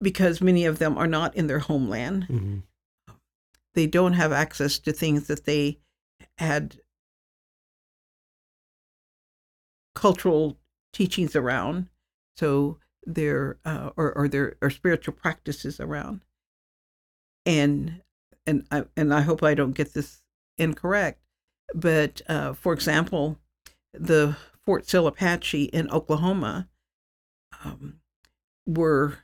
[0.00, 2.26] because many of them are not in their homeland.
[2.28, 2.62] Mhm.
[3.74, 5.78] They don't have access to things that they
[6.38, 6.80] had
[9.94, 10.58] cultural
[10.92, 11.88] teachings around.
[12.36, 16.22] So their uh, or or their or spiritual practices around.
[17.46, 18.02] And
[18.46, 20.22] and I and I hope I don't get this
[20.58, 21.20] incorrect,
[21.74, 23.38] but uh, for example,
[23.94, 26.68] the Fort Sill Apache in Oklahoma
[27.64, 28.00] um,
[28.66, 29.18] were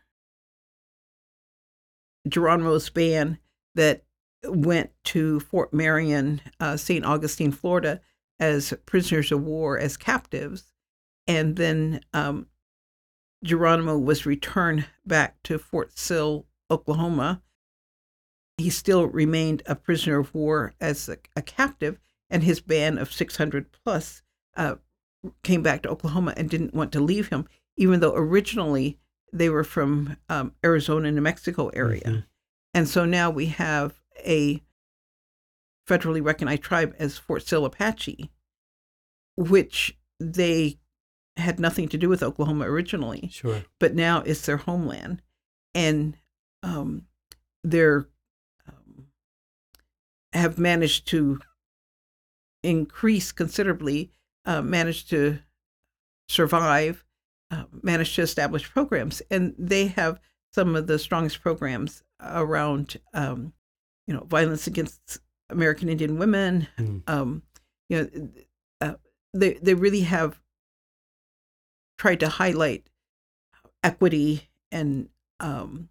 [2.28, 3.38] Geronimo's band
[3.74, 4.04] that
[4.44, 7.04] went to Fort Marion, uh, St.
[7.04, 8.00] Augustine, Florida,
[8.38, 10.72] as prisoners of war, as captives,
[11.26, 12.46] and then um,
[13.44, 17.42] Geronimo was returned back to Fort Sill, Oklahoma.
[18.58, 21.98] He still remained a prisoner of war as a, a captive,
[22.30, 24.22] and his band of 600 plus
[24.56, 24.76] uh,
[25.42, 28.98] came back to Oklahoma and didn't want to leave him, even though originally
[29.32, 32.02] they were from um, Arizona, New Mexico area.
[32.04, 32.24] Mhm.
[32.74, 34.62] And so now we have a
[35.88, 38.30] federally recognized tribe as Fort Sill Apache,
[39.36, 40.78] which they
[41.36, 43.64] had nothing to do with Oklahoma originally, Sure.
[43.78, 45.22] but now it's their homeland.
[45.74, 46.16] And
[46.62, 47.06] um,
[47.64, 48.06] they're um,
[50.32, 51.40] have managed to
[52.62, 54.10] increase considerably,
[54.44, 55.38] uh, managed to
[56.28, 57.04] survive,
[57.50, 60.20] uh, managed to establish programs, and they have
[60.52, 63.52] some of the strongest programs around, um,
[64.06, 65.18] you know, violence against
[65.50, 66.68] American Indian women.
[66.78, 67.02] Mm.
[67.06, 67.42] Um,
[67.88, 68.28] you know,
[68.80, 68.94] uh,
[69.34, 70.40] they they really have
[71.98, 72.88] tried to highlight
[73.82, 75.08] equity and
[75.40, 75.88] um,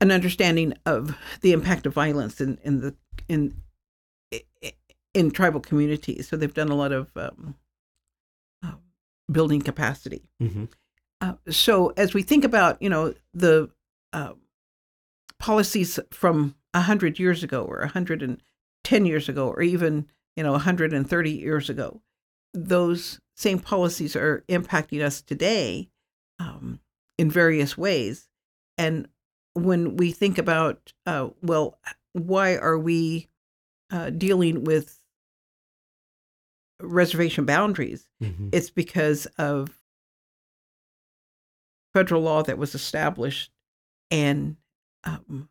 [0.00, 2.94] an understanding of the impact of violence in, in the
[3.28, 3.60] in
[5.14, 6.28] in tribal communities.
[6.28, 7.56] So they've done a lot of um,
[8.64, 8.74] uh,
[9.30, 10.28] building capacity.
[10.40, 10.64] hmm
[11.20, 13.68] Uh, so as we think about, you know, the
[14.12, 14.34] uh,
[15.40, 18.40] policies from a hundred years ago, or a hundred and
[18.84, 20.06] ten years ago, or even
[20.38, 22.00] you know, 130 years ago,
[22.54, 25.88] those same policies are impacting us today
[26.38, 26.78] um,
[27.18, 28.28] in various ways.
[28.78, 29.08] And
[29.64, 31.78] when we think about, uh, well,
[32.12, 33.28] why are we
[33.90, 34.98] uh, dealing with
[36.80, 38.08] reservation boundaries?
[38.22, 38.50] Mm-hmm.
[38.52, 39.80] It's because of
[41.94, 43.50] federal law that was established
[44.10, 44.56] and
[45.04, 45.48] um,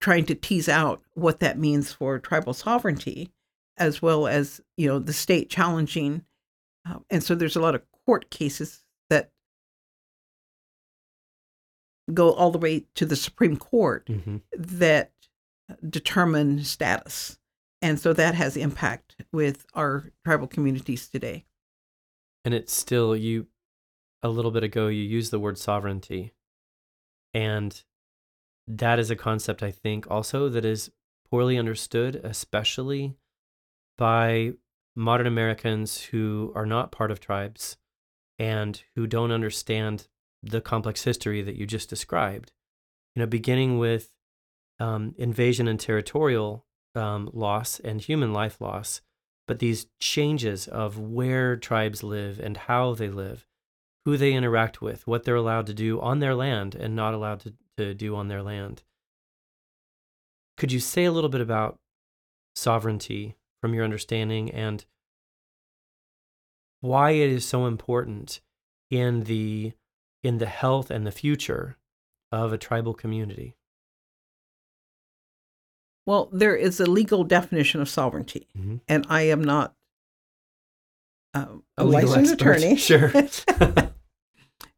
[0.00, 3.30] trying to tease out what that means for tribal sovereignty,
[3.76, 6.24] as well as you know the state challenging.
[6.88, 9.30] Uh, and so there's a lot of court cases that
[12.14, 14.36] go all the way to the Supreme Court Mm-hmm.
[14.56, 15.12] that
[15.88, 17.38] determine status.
[17.80, 21.44] And so that has impact with our tribal communities today.
[22.44, 23.46] And it's still you.
[24.24, 26.32] A little bit ago, you used the word sovereignty,
[27.34, 27.82] and
[28.68, 30.92] that is a concept I think also that is
[31.28, 33.16] poorly understood, especially
[33.98, 34.52] by
[34.94, 37.76] modern Americans who are not part of tribes
[38.38, 40.06] and who don't understand
[40.42, 42.52] the complex history that you just described.
[43.14, 44.10] You know, beginning with
[44.80, 49.00] um, invasion and territorial um, loss and human life loss,
[49.46, 53.46] but these changes of where tribes live and how they live,
[54.04, 57.40] who they interact with, what they're allowed to do on their land and not allowed
[57.40, 58.82] to, to do on their land.
[60.56, 61.78] Could you say a little bit about
[62.54, 64.84] sovereignty from your understanding and
[66.80, 68.40] why it is so important
[68.90, 69.72] in the
[70.22, 71.76] in the health and the future
[72.30, 73.56] of a tribal community?
[76.06, 78.76] Well, there is a legal definition of sovereignty, Mm-hmm.
[78.88, 79.74] and I am not
[81.34, 82.76] um, a, A licensed expert, attorney.
[82.76, 83.12] sure.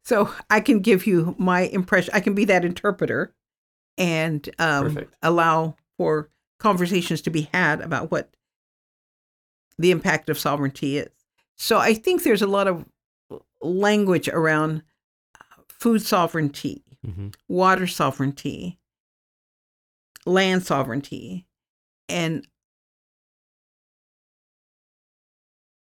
[0.03, 2.11] so I can give you my impression.
[2.13, 3.33] I can be that interpreter
[3.97, 6.29] and um, allow for
[6.59, 8.29] conversations to be had about what
[9.77, 11.09] the impact of sovereignty is.
[11.57, 12.85] So I think there's a lot of
[13.61, 14.81] language around uh,
[15.85, 18.79] food sovereignty, hmm water sovereignty,
[20.25, 21.45] land sovereignty,
[22.09, 22.47] and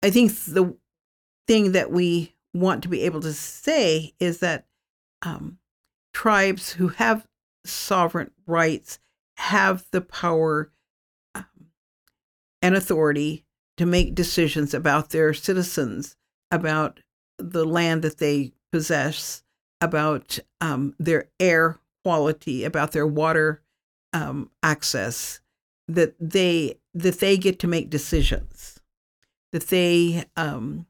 [0.03, 0.75] I think the
[1.47, 4.65] thing that we want to be able to say is that
[5.21, 5.57] um,
[6.13, 7.25] tribes who have
[7.65, 8.99] sovereign rights
[9.37, 10.69] have the power
[11.33, 11.45] um,
[12.61, 13.45] and authority
[13.77, 16.17] to make decisions about their citizens,
[16.51, 16.99] about
[17.37, 19.43] the land that they possess,
[19.81, 23.61] about um, their air quality, about their water
[24.13, 25.41] um, access.
[25.89, 28.81] That they that they get to make decisions,
[29.53, 30.85] that they um,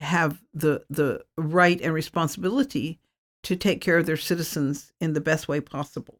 [0.00, 2.98] have the the right and responsibility
[3.42, 6.18] to take care of their citizens in the best way possible,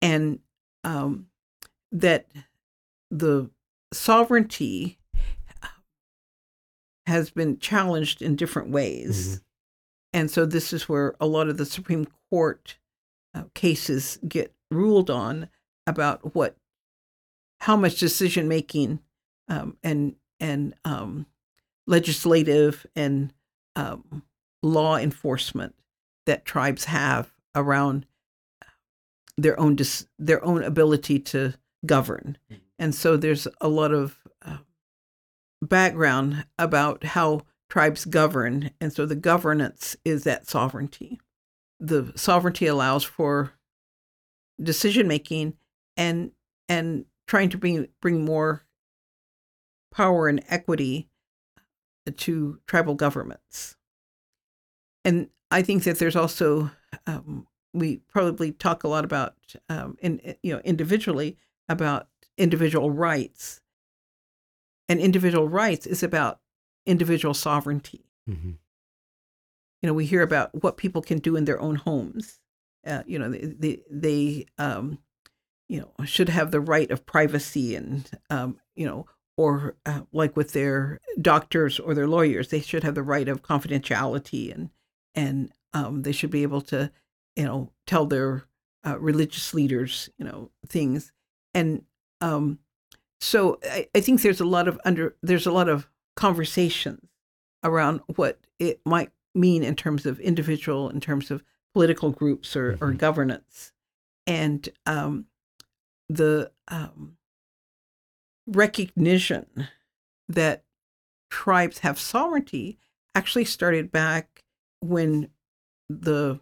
[0.00, 0.40] and
[0.84, 1.28] um,
[1.92, 2.26] that
[3.10, 3.50] the
[3.92, 4.98] sovereignty
[7.06, 9.36] has been challenged in different ways.
[9.38, 9.42] Mhm.
[10.12, 12.76] And so this is where a lot of the Supreme Court
[13.34, 15.48] uh, cases get ruled on
[15.86, 16.56] about what,
[17.60, 19.00] how much decision making
[19.48, 21.26] um, and and um,
[21.86, 23.32] legislative and
[23.76, 24.22] um,
[24.62, 25.74] law enforcement
[26.26, 28.06] that tribes have around
[29.36, 31.54] their own dis- their own ability to
[31.86, 32.36] govern.
[32.78, 34.58] And so there's a lot of uh,
[35.60, 38.70] background about how tribes govern.
[38.82, 41.18] And so the governance is that sovereignty.
[41.80, 43.54] The sovereignty allows for
[44.62, 45.54] decision making
[45.96, 46.32] and
[46.68, 48.66] and trying to bring bring more
[49.90, 51.08] power and equity
[52.14, 53.78] to tribal governments.
[55.02, 56.70] And I think that there's also
[57.06, 59.34] um, we probably talk a lot about
[59.70, 61.38] um, in you know individually
[61.70, 63.62] about individual rights
[64.90, 66.41] and individual rights is about
[66.86, 68.04] individual sovereignty.
[68.28, 68.58] Mhm.
[69.82, 72.40] You know, we hear about what people can do in their own homes.
[72.86, 74.98] Uh, you know, they they, they um,
[75.68, 79.06] you know should have the right of privacy and um, you know,
[79.36, 83.42] or uh, like with their doctors or their lawyers, they should have the right of
[83.42, 84.70] confidentiality and
[85.14, 86.90] and um, they should be able to
[87.36, 88.44] you know tell their
[88.86, 91.12] uh, religious leaders you know things
[91.54, 91.84] and
[92.20, 92.58] um,
[93.20, 97.08] so I, I think there's a lot of under there's a lot of conversations
[97.64, 101.42] around what it might mean in terms of individual in terms of
[101.74, 102.98] political groups or, or Mhm.
[102.98, 103.72] governance
[104.26, 105.26] and um,
[106.08, 107.16] the um,
[108.46, 109.68] recognition
[110.28, 110.64] that
[111.30, 112.78] tribes have sovereignty
[113.14, 114.44] actually started back
[114.80, 115.30] when
[115.88, 116.40] the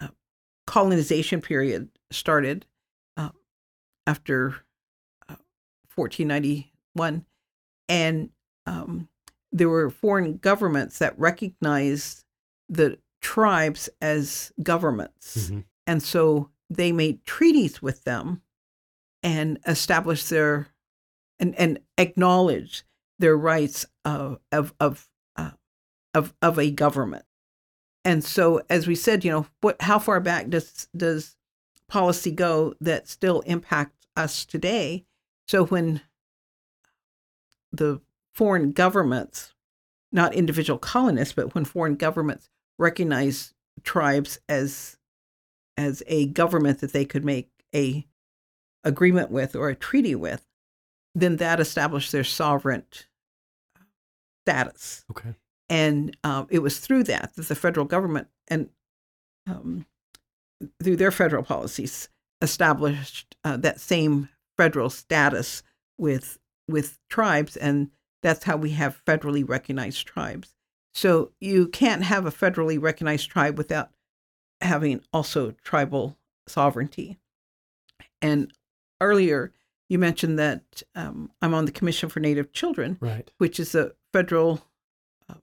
[0.00, 0.08] uh,
[0.66, 2.66] colonization period started
[3.16, 3.30] uh,
[4.06, 4.56] after
[5.28, 5.36] uh,
[5.94, 7.24] 1491,
[7.88, 8.30] and
[8.66, 9.08] um,
[9.52, 12.24] there were foreign governments that recognized
[12.68, 15.48] the tribes as governments.
[15.50, 15.64] Mhm.
[15.86, 18.42] And so they made treaties with them
[19.22, 20.68] and established their
[21.38, 22.84] and, and acknowledged
[23.18, 25.50] their rights of of of, uh,
[26.14, 27.24] of of a government.
[28.04, 31.36] And so, as we said, you know, what how far back does does
[31.88, 35.04] policy go that still impacts us today?
[35.48, 36.00] So when
[37.72, 38.00] the
[38.36, 39.54] foreign governments,
[40.12, 44.98] not individual colonists, but when foreign governments recognize tribes as
[45.78, 48.06] as a government that they could make a
[48.84, 50.46] agreement with or a treaty with,
[51.14, 52.84] then that established their sovereign
[54.46, 55.04] status.
[55.10, 55.34] Okay.
[55.68, 58.68] And um, it was through that that the federal government and
[59.46, 59.86] um,
[60.82, 62.08] through their federal policies
[62.42, 65.62] established uh, that same federal status
[65.98, 67.90] with with tribes, and
[68.26, 70.52] that's how we have federally recognized tribes.
[70.94, 73.90] So you can't have a federally recognized tribe without
[74.60, 76.18] having also tribal
[76.48, 77.18] sovereignty.
[78.20, 78.52] And
[79.00, 79.52] earlier
[79.88, 83.30] you mentioned that um, I'm on the Commission for Native Children, Right.
[83.38, 84.60] which is a federal
[85.28, 85.34] uh,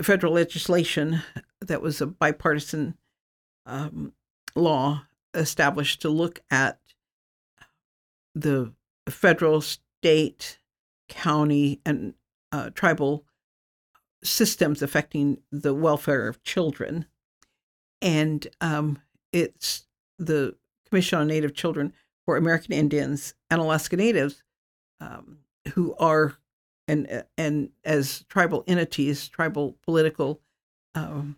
[0.00, 1.22] federal legislation
[1.60, 2.96] that was a bipartisan
[3.66, 4.12] um,
[4.54, 6.78] law established to look at
[8.36, 8.72] the
[9.08, 10.57] federal, state,
[11.08, 12.14] county, and
[12.52, 13.24] uh, tribal
[14.22, 17.06] systems affecting the welfare of children.
[18.00, 18.98] And um,
[19.32, 19.86] it's
[20.18, 20.56] the
[20.88, 21.92] Commission on Native Children
[22.24, 24.42] for American Indians and Alaska Natives
[25.00, 25.38] um,
[25.74, 26.36] who are
[26.86, 30.40] and and as tribal entities, tribal political
[30.94, 31.36] um,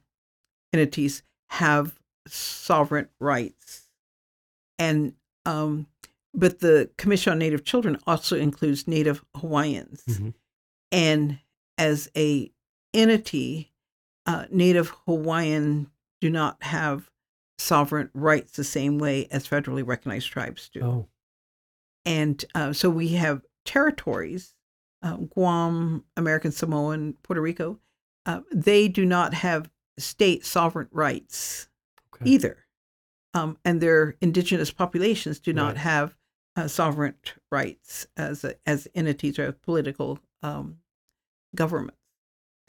[0.73, 1.99] entities have
[2.29, 3.89] sovereign rights,
[4.79, 5.15] and
[5.45, 5.87] um,
[6.35, 10.35] but the Commission on Native Children also includes Native Hawaiians, Mhm.
[10.93, 11.39] and
[11.79, 12.53] as a
[12.95, 13.73] entity,
[14.27, 17.11] uh, Native Hawaiian do not have
[17.59, 21.09] sovereign rights the same way as federally recognized tribes do Oh.
[22.07, 24.55] and uh, so we have territories
[25.03, 27.79] uh, guam american samoa and puerto rico
[28.25, 31.69] uh, they do not have state sovereign rights
[32.15, 32.31] Okay.
[32.31, 32.67] either
[33.35, 35.77] um, and their indigenous populations do not Right.
[35.79, 36.17] have
[36.61, 37.15] uh, sovereign
[37.51, 40.79] rights as a, as entities or political um,
[41.55, 41.97] governments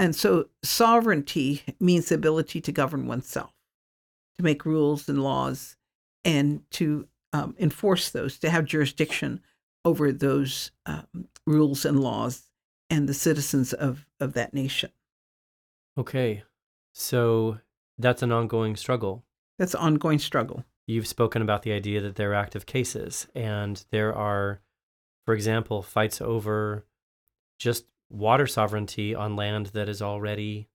[0.01, 3.53] and so sovereignty means the ability to govern oneself
[4.37, 5.77] to make rules and laws
[6.25, 9.41] and to um, enforce those, to have jurisdiction
[9.85, 12.49] over those um, rules and laws
[12.89, 14.89] and the citizens of, of that nation.
[15.97, 16.43] Okay.
[16.93, 17.59] So
[17.99, 19.23] that's an ongoing struggle.
[19.59, 20.65] That's an ongoing struggle.
[20.91, 24.59] You've spoken about the idea that there are active cases, and there are,
[25.25, 26.85] for example, fights over
[27.57, 30.67] just water sovereignty on land that is already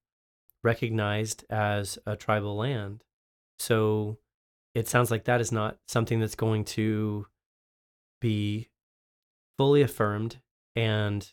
[0.64, 3.04] recognized as a tribal land.
[3.58, 4.16] So
[4.74, 7.26] it sounds like that is not something that's going to
[8.18, 8.70] be
[9.58, 10.38] fully affirmed
[10.74, 11.30] and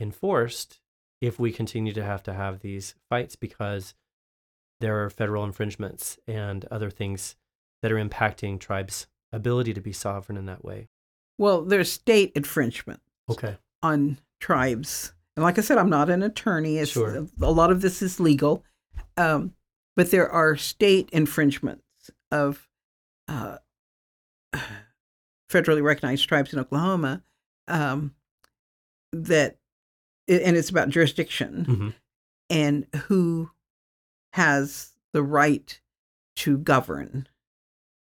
[0.00, 0.80] enforced
[1.20, 3.92] if we continue to have to have these fights because
[4.80, 7.36] there are federal infringements and other things
[7.84, 10.88] that are impacting tribes' ability to be sovereign in that way.
[11.36, 13.58] Well, there's state infringement Okay.
[13.82, 15.12] on tribes.
[15.36, 16.78] And like I said, I'm not an attorney.
[16.78, 17.26] It's, Sure.
[17.42, 18.64] A lot of this is legal.
[19.18, 19.52] Um,
[19.96, 21.82] but there are state infringements
[22.32, 22.66] of
[23.28, 23.58] uh,
[25.50, 27.22] federally recognized tribes in Oklahoma
[27.68, 28.14] um,
[29.12, 29.58] that,
[30.26, 31.88] and it's about jurisdiction hmm
[32.50, 33.50] and who
[34.34, 35.80] has the right
[36.36, 37.26] to govern.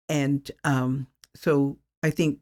[0.09, 2.39] And um, so I think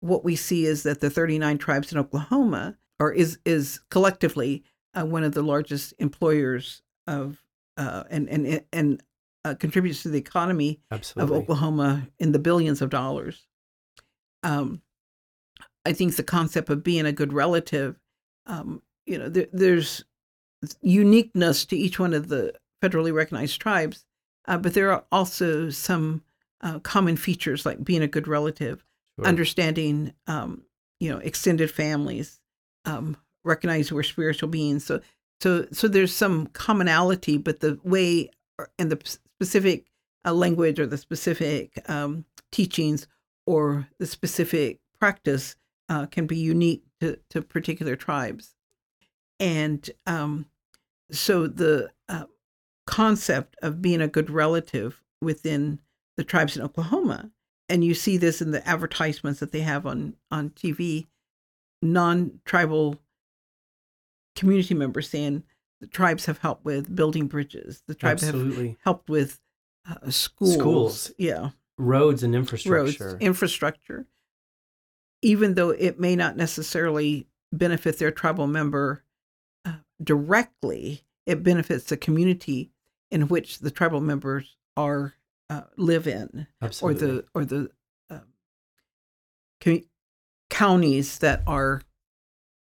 [0.00, 4.64] what we see is that the 39 tribes in Oklahoma are is is collectively
[4.94, 7.42] uh, one of the largest employers of
[7.76, 9.02] uh, and and and
[9.44, 11.36] uh, contributes to the economy Absolutely.
[11.36, 13.46] of Oklahoma in the billions of dollars.
[14.42, 14.82] Um,
[15.84, 17.98] I think the concept of being a good relative,
[18.46, 20.04] um, you know, there, there's
[20.82, 22.52] uniqueness to each one of the
[22.82, 24.04] federally recognized tribes,
[24.46, 26.22] uh, but there are also some
[26.62, 28.84] uh, common features like being a good relative,
[29.18, 29.26] Sure.
[29.26, 30.62] understanding, um,
[30.98, 32.40] you know, extended families,
[32.84, 34.84] um, recognize we're spiritual beings.
[34.84, 35.00] So,
[35.40, 38.30] so, so there's some commonality, but the way
[38.78, 39.86] and the specific
[40.24, 43.06] uh, language or the specific um, teachings
[43.46, 45.56] or the specific practice
[45.88, 48.54] uh, can be unique to, to particular tribes.
[49.38, 50.46] And um,
[51.10, 52.24] so the uh,
[52.86, 55.80] concept of being a good relative within
[56.16, 57.30] the tribes in Oklahoma.
[57.68, 61.06] And you see this in the advertisements that they have on, on TV,
[61.82, 62.98] non tribal
[64.34, 65.44] community members saying
[65.80, 68.68] the tribes have helped with building bridges, the tribes Absolutely.
[68.68, 69.40] have helped with
[69.88, 70.54] uh, schools.
[70.54, 71.12] Schools.
[71.18, 71.50] Yeah.
[71.78, 73.04] Roads and infrastructure.
[73.04, 74.06] Roads, infrastructure.
[75.22, 79.04] Even though it may not necessarily benefit their tribal member
[79.64, 82.70] uh, directly, it benefits the community
[83.10, 85.14] in which the tribal members are
[85.50, 87.02] uh, live in, Absolutely.
[87.02, 87.70] or the or the
[88.08, 88.22] um,
[89.60, 89.80] co-
[90.48, 91.82] counties that are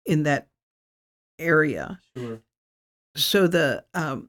[0.05, 0.47] in that
[1.39, 1.99] area.
[2.17, 2.41] Sure.
[3.15, 4.27] So the um,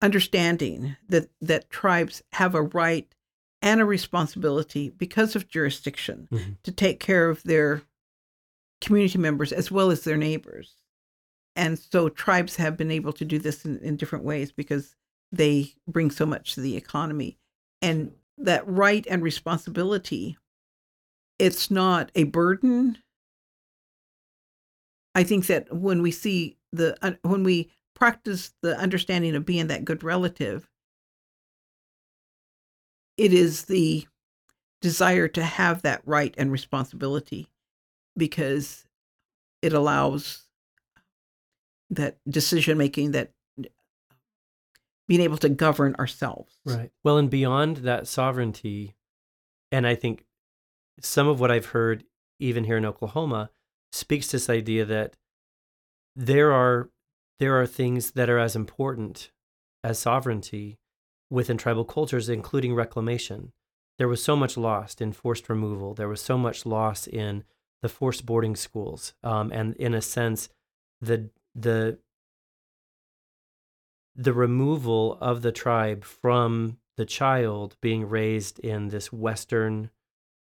[0.00, 3.12] understanding that that tribes have a right
[3.60, 6.62] and a responsibility because of jurisdiction Mhm.
[6.62, 7.82] to take care of their
[8.80, 10.76] community members as well as their neighbors.
[11.56, 14.94] And so tribes have been able to do this in, in different ways because
[15.32, 17.38] they bring so much to the economy.
[17.82, 20.36] And that right and responsibility,
[21.38, 22.98] it's not a burden.
[25.14, 29.66] I think that when we see the uh, when we practice the understanding of being
[29.68, 30.68] that good relative,
[33.16, 34.06] it is the
[34.80, 37.48] desire to have that right and responsibility
[38.16, 38.84] because
[39.62, 40.44] it allows
[41.90, 43.32] that decision making that
[45.08, 46.90] being able to govern ourselves Right.
[47.02, 48.94] Well, and beyond that sovereignty,
[49.72, 50.26] and I think
[51.00, 52.04] some of what I've heard,
[52.38, 53.50] even here in Oklahoma,
[53.90, 55.16] speaks to this idea that
[56.14, 56.90] there are
[57.38, 59.30] there are things that are as important
[59.84, 60.78] as sovereignty
[61.30, 63.52] within tribal cultures, including reclamation.
[63.96, 65.94] There was so much lost in forced removal.
[65.94, 67.44] There was so much loss in
[67.80, 70.48] the forced boarding schools, um, and in a sense,
[71.00, 71.98] the the
[74.18, 79.90] the removal of the tribe from the child being raised in this Western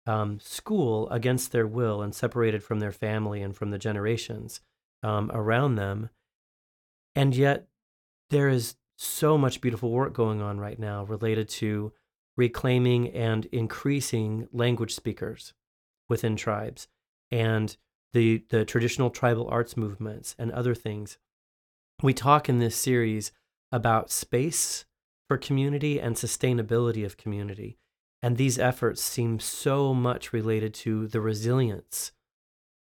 [0.05, 4.61] um, school against their will and separated from their family and from the generations
[5.01, 6.11] um, around them.
[7.15, 7.67] And yet,
[8.29, 11.91] there is so much beautiful work going on right now related to
[12.37, 15.53] reclaiming and increasing language speakers
[16.07, 16.87] within tribes
[17.31, 17.75] and
[18.13, 21.17] the, the traditional tribal arts movements and other things.
[22.03, 23.31] We talk in this series
[23.71, 24.85] about space
[25.27, 27.77] for community and sustainability of community.
[28.21, 32.11] And these efforts seem so much related to the resilience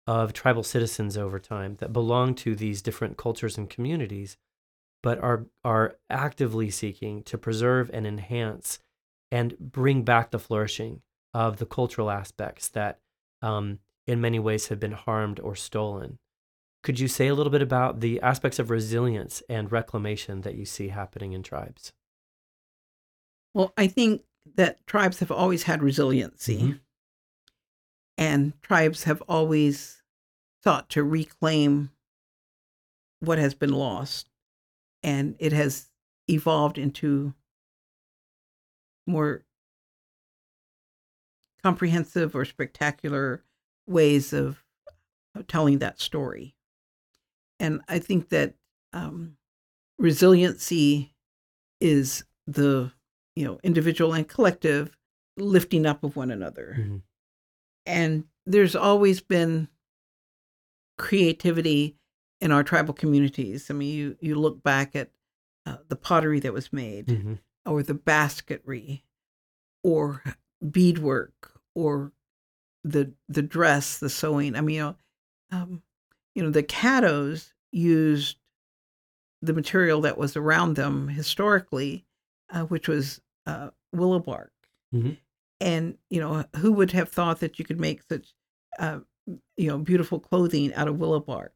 [0.06, 4.36] of tribal citizens over time that belong to these different cultures and communities,
[5.02, 8.78] but are, are actively seeking to preserve and enhance
[9.30, 11.00] and bring back the flourishing
[11.32, 12.98] of the cultural aspects that,
[13.40, 16.18] um, in many ways, have been harmed or stolen.
[16.82, 20.64] Could you say a little bit about the aspects of resilience and reclamation that you
[20.64, 21.92] see happening in tribes?
[23.54, 24.22] well i think
[24.54, 26.80] that tribes have always had resiliency Mhm.
[28.16, 30.02] and tribes have always
[30.64, 31.90] sought to reclaim
[33.20, 34.30] what has been lost
[35.02, 35.90] and it has
[36.30, 37.34] evolved into
[39.06, 39.44] more
[41.62, 43.44] comprehensive or spectacular
[43.86, 44.64] ways of
[45.46, 46.54] telling that story
[47.62, 48.54] and i think that
[48.92, 49.36] um,
[49.98, 51.14] resiliency
[51.80, 52.92] is the
[53.36, 54.96] you know individual and collective
[55.38, 57.02] lifting up of one another Mhm.
[57.86, 59.68] and there's always been
[60.98, 61.96] creativity
[62.40, 63.70] in our tribal communities.
[63.70, 65.10] I mean, you you look back at
[65.64, 67.38] uh, the pottery that was made, Mhm.
[67.64, 69.04] or the basketry,
[69.84, 70.22] or
[70.60, 72.12] beadwork, or
[72.84, 74.56] the the dress, the sewing.
[74.56, 74.96] I mean, you know,
[75.50, 75.82] um,
[76.34, 78.36] you know, the Caddos used
[79.40, 82.04] the material that was around them historically,
[82.50, 84.52] uh, which was uh, willow bark.
[84.94, 85.18] Mhm.
[85.60, 88.34] And you know, who would have thought that you could make such,
[88.78, 89.00] uh,
[89.56, 91.54] you know, beautiful clothing out of willow bark?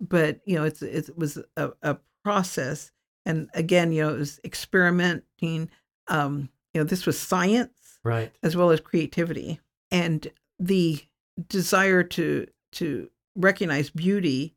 [0.00, 2.92] But you know, it's it was a, a process,
[3.26, 5.70] and again, you know, it was experimenting.
[6.08, 8.32] Um, you know, this was science Right.
[8.42, 9.60] as well as creativity
[9.90, 11.00] and the
[11.48, 14.54] desire to to recognize beauty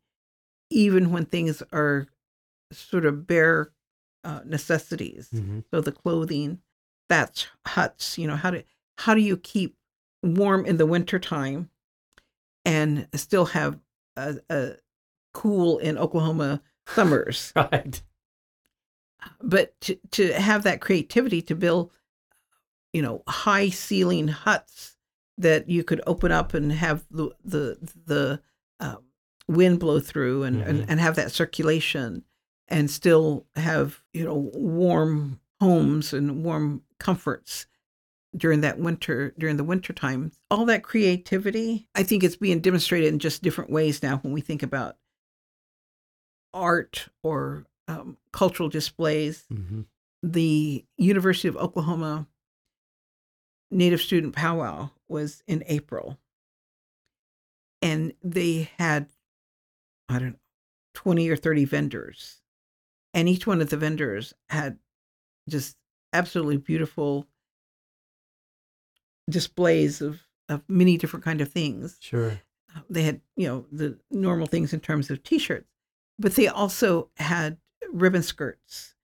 [0.70, 2.08] even when things are
[2.72, 3.72] sort of bare
[4.24, 5.64] uh, necessities Mhm.
[5.72, 6.60] so the clothing
[7.10, 8.64] that's huts you know how do
[8.98, 9.76] how do you keep
[10.24, 11.70] warm in the wintertime
[12.66, 13.80] and still have
[14.16, 14.74] a, a
[15.34, 18.02] cool in oklahoma summers Right.
[19.42, 21.92] but to, to have that creativity to build
[22.94, 24.98] you know high ceiling huts
[25.38, 28.42] that you could open up and have the the the
[28.82, 28.96] uh,
[29.48, 30.68] wind blow through and, Mhm.
[30.68, 32.24] and and have that circulation
[32.68, 37.66] and still have you know warm homes and warm comforts
[38.36, 43.12] during that winter during the winter time all that creativity i think it's being demonstrated
[43.14, 44.98] in just different ways now when we think about
[46.54, 49.82] art or um, cultural displays Mm-hmm.
[50.24, 52.28] the university of oklahoma
[53.70, 56.18] native student powwow was in april
[57.82, 59.08] and they had
[60.10, 60.36] i don't know
[60.94, 62.42] 20 or 30 vendors
[63.14, 64.78] and each one of the vendors had
[65.50, 65.78] just
[66.14, 67.28] absolutely beautiful
[69.30, 70.20] displays of,
[70.50, 72.40] of many different kind of things Sure.
[72.90, 75.68] they had you know the normal things in terms of t-shirts
[76.20, 77.58] but they also had
[77.94, 78.96] ribbon skirts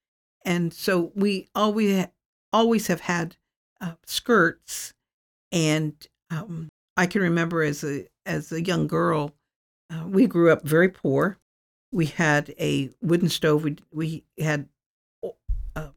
[0.44, 2.06] and so we always
[2.52, 3.36] always have had
[3.80, 4.92] uh, skirts
[5.52, 5.94] and
[6.30, 9.34] um, i can remember as a as a young girl
[9.90, 11.38] uh, we grew up very poor
[11.90, 14.68] we had a wooden stove we, we had
[15.74, 15.88] uh,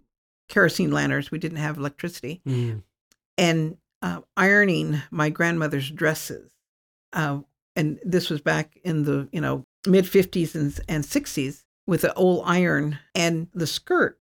[0.49, 2.83] kerosene lanterns we didn't have electricity Mm.
[3.37, 6.51] and uh, ironing my grandmother's dresses.
[7.13, 7.41] Uh,
[7.75, 12.13] and this was back in the you know mid 50s and, and 60s with the
[12.15, 14.17] old iron and the skirt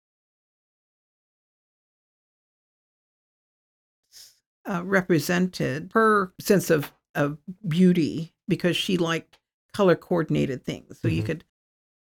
[4.69, 9.39] uh, represented her sense of, of beauty because she liked
[9.73, 11.27] color coordinated things so you Mhm.
[11.27, 11.45] could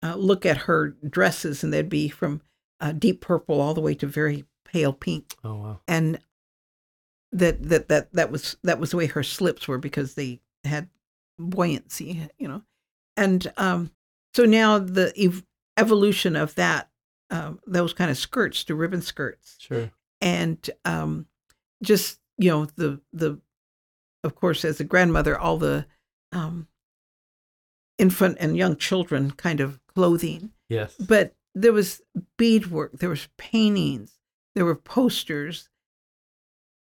[0.03, 2.41] uh, look at her dresses and they'd be from
[2.80, 5.80] uh, deep purple all the way to very pale pink Oh wow.
[5.88, 6.20] and
[7.32, 10.89] that that that that was that was the way her slips were because they had
[11.39, 12.64] buoyancy you know
[13.16, 13.91] and um
[14.34, 15.43] so now the ev-
[15.78, 16.89] evolution of that
[17.30, 19.91] um those kind of skirts to ribbon skirts Sure.
[20.22, 21.28] and um
[21.84, 23.39] just you know the the
[24.24, 25.86] of course as a grandmother all the
[26.32, 26.68] um
[27.97, 30.95] infant and young children kind of clothing Yes.
[30.95, 32.01] but there was
[32.38, 34.20] beadwork there was paintings
[34.55, 35.70] there were posters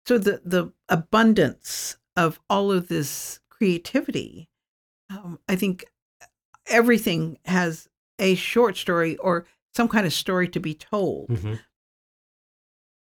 [0.05, 4.49] so the the abundance of all of this creativity
[5.09, 5.85] um, i think
[6.67, 11.59] everything has a short story or some kind of story to be told Mhm.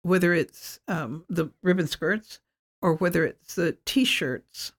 [0.02, 2.40] whether it's um, the ribbon skirts
[2.82, 4.72] or whether it's the t-shirts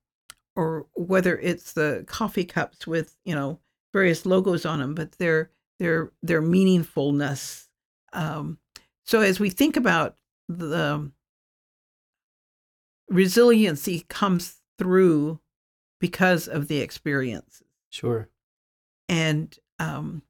[0.56, 3.60] or whether it's the coffee cups with you know
[3.94, 5.50] various logos on them but their
[5.80, 7.68] their their meaningfulness
[8.14, 8.58] um,
[9.06, 10.16] so as we think about
[10.48, 11.12] the
[13.10, 15.40] resiliency comes through
[16.00, 18.28] because of the experience Sure.
[19.10, 20.22] and um,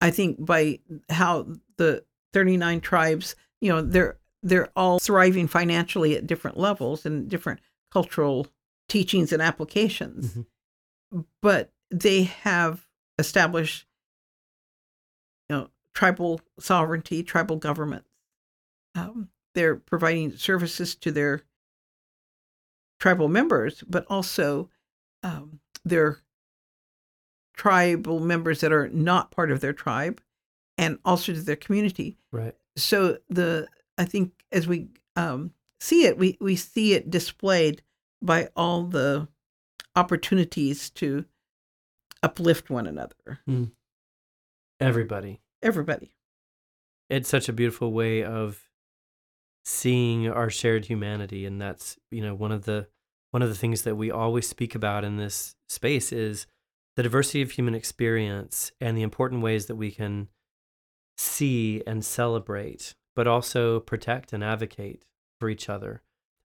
[0.00, 0.78] I think by
[1.08, 7.28] how the 39 tribes, you know, they're they're all thriving financially at different levels and
[7.28, 7.60] different
[7.90, 8.46] cultural
[8.88, 10.34] teachings and applications,
[11.12, 11.26] Mhm.
[11.42, 12.86] but they have
[13.18, 13.86] established,
[15.48, 18.08] you know, tribal sovereignty, tribal governments.
[18.94, 21.42] Um, they're providing services to their
[22.98, 24.70] tribal members, but also
[25.22, 26.22] um, their
[27.54, 30.22] tribal members that are not part of their tribe
[30.78, 32.16] and also to their community.
[32.32, 32.56] Right.
[32.76, 33.68] So the
[34.00, 37.82] I think as we um, see it, we, we see it displayed
[38.22, 39.28] by all the
[39.94, 41.26] opportunities to
[42.22, 43.40] uplift one another.
[44.80, 45.42] Everybody.
[45.62, 46.14] Everybody.
[47.10, 48.70] It's such a beautiful way of
[49.66, 52.88] seeing our shared humanity and that's, you know, one of the
[53.32, 56.46] one of the things that we always speak about in this space is
[56.96, 60.28] the diversity of human experience and the important ways that we can
[61.16, 65.04] see and celebrate, but also protect and advocate
[65.38, 66.02] for each other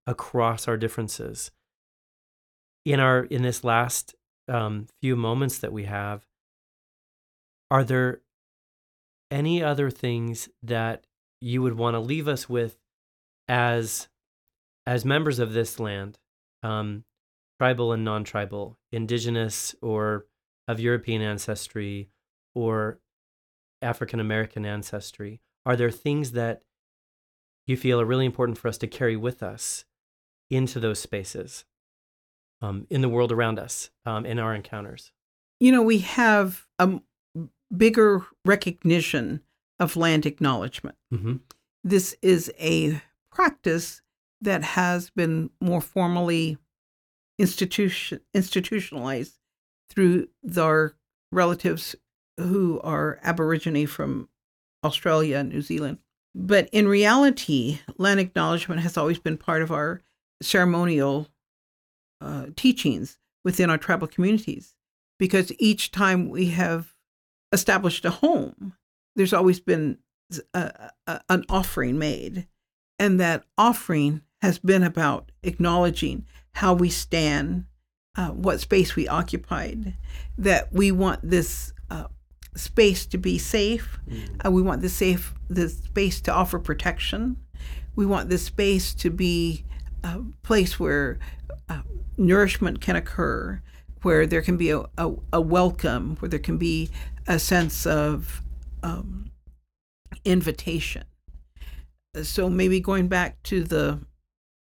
[0.07, 1.51] across our differences.
[2.85, 4.15] In our in this last
[4.47, 6.25] um, few moments that we have,
[7.71, 8.21] are there
[9.31, 11.05] any other things that
[11.41, 12.77] you would want to leave us with
[13.47, 14.07] as
[14.87, 16.19] as members of this land,
[16.61, 17.03] um,
[17.59, 20.25] tribal and non-tribal, indigenous or
[20.67, 22.09] of European ancestry
[22.53, 22.99] or
[23.81, 25.41] African American ancestry?
[25.65, 26.61] Are there things that
[27.65, 29.85] you feel are really important for us to carry with us
[30.49, 31.65] into those spaces,
[32.61, 35.11] um, in the world around us, um, in our encounters?
[35.59, 36.99] You know, we have a
[37.75, 39.41] bigger recognition
[39.79, 40.97] of land acknowledgement.
[41.13, 41.37] Mm-hmm.
[41.83, 43.01] This is a
[43.31, 44.01] practice
[44.41, 46.57] that has been more formally
[47.37, 49.39] institution institutionalized
[49.89, 50.95] through our
[51.31, 51.95] relatives
[52.37, 54.29] who are Aborigine from
[54.85, 55.99] Australia and New Zealand.
[56.33, 60.01] But in reality, land acknowledgement has always been part of our
[60.41, 61.27] ceremonial
[62.21, 64.75] uh, teachings within our tribal communities
[65.17, 66.93] because each time we have
[67.51, 68.73] established a home,
[69.15, 69.97] there's always been
[70.53, 72.47] a, a, an offering made,
[72.99, 76.25] and that offering has been about acknowledging
[76.55, 77.65] how we stand,
[78.15, 79.93] uh, what space we occupied,
[80.37, 82.05] that we want this uh,
[82.55, 84.45] space to be safe, mm.
[84.45, 87.37] uh, we want the safe the space to offer protection,
[87.95, 89.63] we want this space to be
[90.03, 91.19] a place where
[91.69, 91.81] uh,
[92.17, 93.61] nourishment can occur,
[94.01, 96.89] where there can be a, a, a, welcome, where there can be
[97.27, 98.41] a sense of
[98.83, 99.31] um,
[100.23, 101.03] invitation.
[102.21, 103.99] So maybe going back to the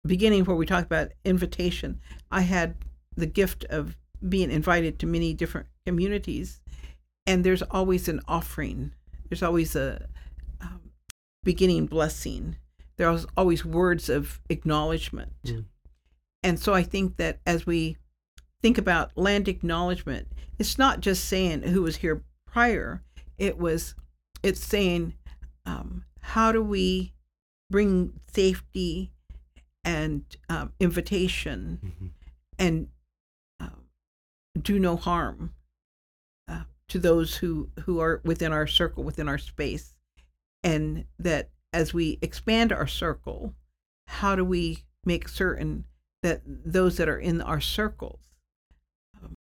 [0.06, 2.76] beginning where we talked about invitation, I had
[3.16, 6.60] the gift of being invited to many different communities,
[7.26, 8.92] and there's always an offering.
[9.28, 10.06] There's always a
[10.60, 10.90] um,
[11.42, 12.56] beginning blessing.
[12.96, 15.32] There's always words of acknowledgement.
[15.44, 15.64] Mm.
[16.42, 17.96] And so I think that as we
[18.60, 23.02] think about land acknowledgement, it's not just saying who was here prior.
[23.38, 23.94] It was,
[24.42, 25.14] it's saying,
[25.66, 27.14] um, how do we
[27.70, 29.10] bring safety
[29.84, 32.06] and um, invitation mm-hmm.
[32.58, 32.88] and
[33.60, 33.68] uh,
[34.60, 35.54] do no harm
[36.88, 39.96] to those who who are within our circle within our space.
[40.62, 43.54] And that as we expand our circle
[44.06, 45.84] how do we make certain
[46.22, 48.20] that those that are in our circles
[49.22, 49.34] um,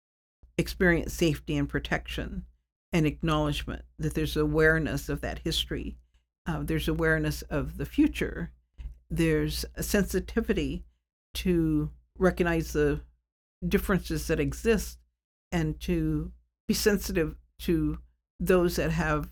[0.56, 2.44] experience safety and protection
[2.92, 5.96] and acknowledgement that there's awareness of that history
[6.46, 8.50] uh, there's awareness of the future
[9.10, 10.84] there's a sensitivity
[11.34, 13.00] to recognize the
[13.66, 14.98] differences that exist
[15.50, 16.32] and to
[16.72, 17.98] be sensitive to
[18.40, 19.30] those that have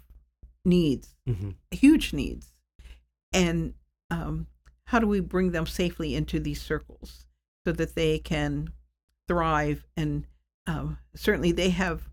[0.62, 1.50] needs, mm-hmm.
[1.70, 2.52] huge needs.
[3.32, 3.72] And
[4.10, 4.46] um,
[4.84, 7.24] how do we bring them safely into these circles
[7.64, 8.68] so that they can
[9.26, 9.86] thrive?
[9.96, 10.26] And
[10.66, 12.10] um, certainly they have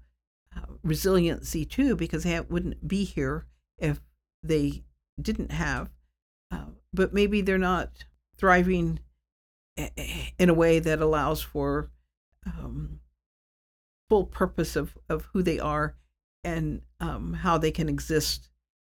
[0.55, 3.45] uh, resiliency too, because they wouldn't be here
[3.77, 3.99] if
[4.41, 4.83] they
[5.21, 5.89] didn't have
[6.51, 7.89] uh, but maybe they're not
[8.37, 8.99] thriving
[10.39, 11.89] in a way that allows for
[12.45, 13.01] um,
[14.09, 15.95] full purpose of, of who they are
[16.43, 18.49] and um, how they can exist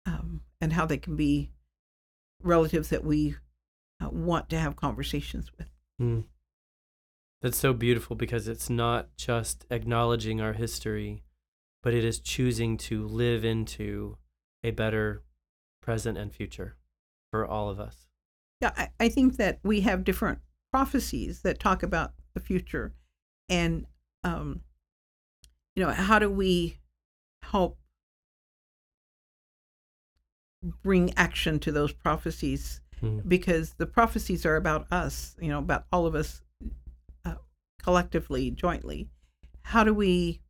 [0.07, 1.51] um, and how they can be
[2.43, 3.35] relatives that we
[4.03, 5.69] uh, want to have conversations with.
[6.01, 6.25] Mm.
[7.43, 11.25] That's so beautiful because it's not just acknowledging our history,
[11.83, 14.17] but it is choosing to live into
[14.63, 15.23] a better
[15.83, 16.77] present and future
[17.31, 18.07] for all of us.
[18.61, 20.41] Yeah, I, I think that we have different
[20.71, 22.93] prophecies that talk about the future,
[23.49, 23.87] and
[24.23, 24.61] um,
[25.75, 26.79] you know, how do we
[27.43, 27.79] help
[30.83, 32.81] bring action to those prophecies?
[33.03, 33.29] Mm-hmm.
[33.29, 36.43] Because the prophecies are about us, you know, about all of us
[37.25, 37.35] uh,
[37.83, 39.09] collectively, jointly.
[39.63, 40.41] How do we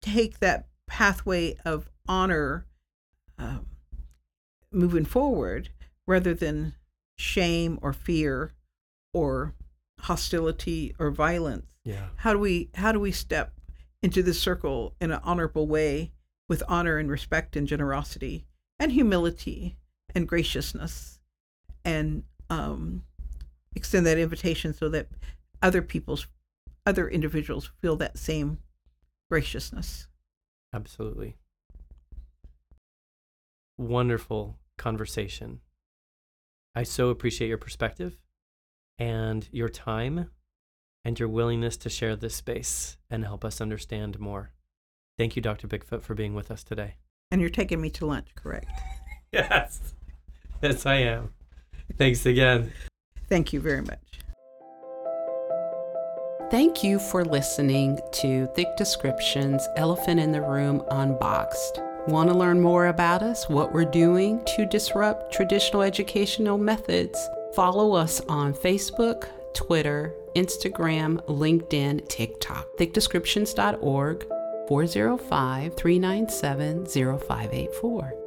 [0.00, 2.66] take that pathway of honor
[3.38, 3.66] um,
[4.72, 5.70] moving forward
[6.06, 6.74] rather than
[7.16, 8.52] shame or fear
[9.12, 9.54] or
[10.00, 11.66] hostility or violence.
[11.84, 12.08] Yeah.
[12.16, 13.52] How do we how do we step
[14.02, 16.12] into this circle in an honorable way
[16.48, 18.46] with honor and respect and generosity
[18.78, 19.76] and humility
[20.14, 21.20] and graciousness
[21.84, 23.04] and um,
[23.76, 25.06] extend that invitation so that
[25.62, 26.26] other people's
[26.86, 28.58] other individuals feel that same
[29.30, 30.08] graciousness.
[30.72, 31.36] Absolutely.
[33.78, 35.60] Wonderful conversation.
[36.74, 38.18] I so appreciate your perspective
[38.98, 40.30] and your time
[41.04, 44.52] and your willingness to share this space and help us understand more.
[45.18, 45.68] Thank you, Dr.
[45.68, 46.94] Bigfoot, for being with us today.
[47.30, 48.70] And you're taking me to lunch, correct?
[49.32, 49.94] yes.
[50.62, 51.32] Yes, I am.
[51.96, 52.72] Thanks again.
[53.28, 53.98] Thank you very much.
[56.50, 61.80] Thank you for listening to Thick Descriptions Elephant in the Room Unboxed.
[62.08, 67.28] Want to learn more about us, what we're doing to disrupt traditional educational methods?
[67.54, 74.26] Follow us on Facebook, Twitter, Instagram, LinkedIn, TikTok, thickdescriptions.org,
[74.68, 78.19] 405 397 0584.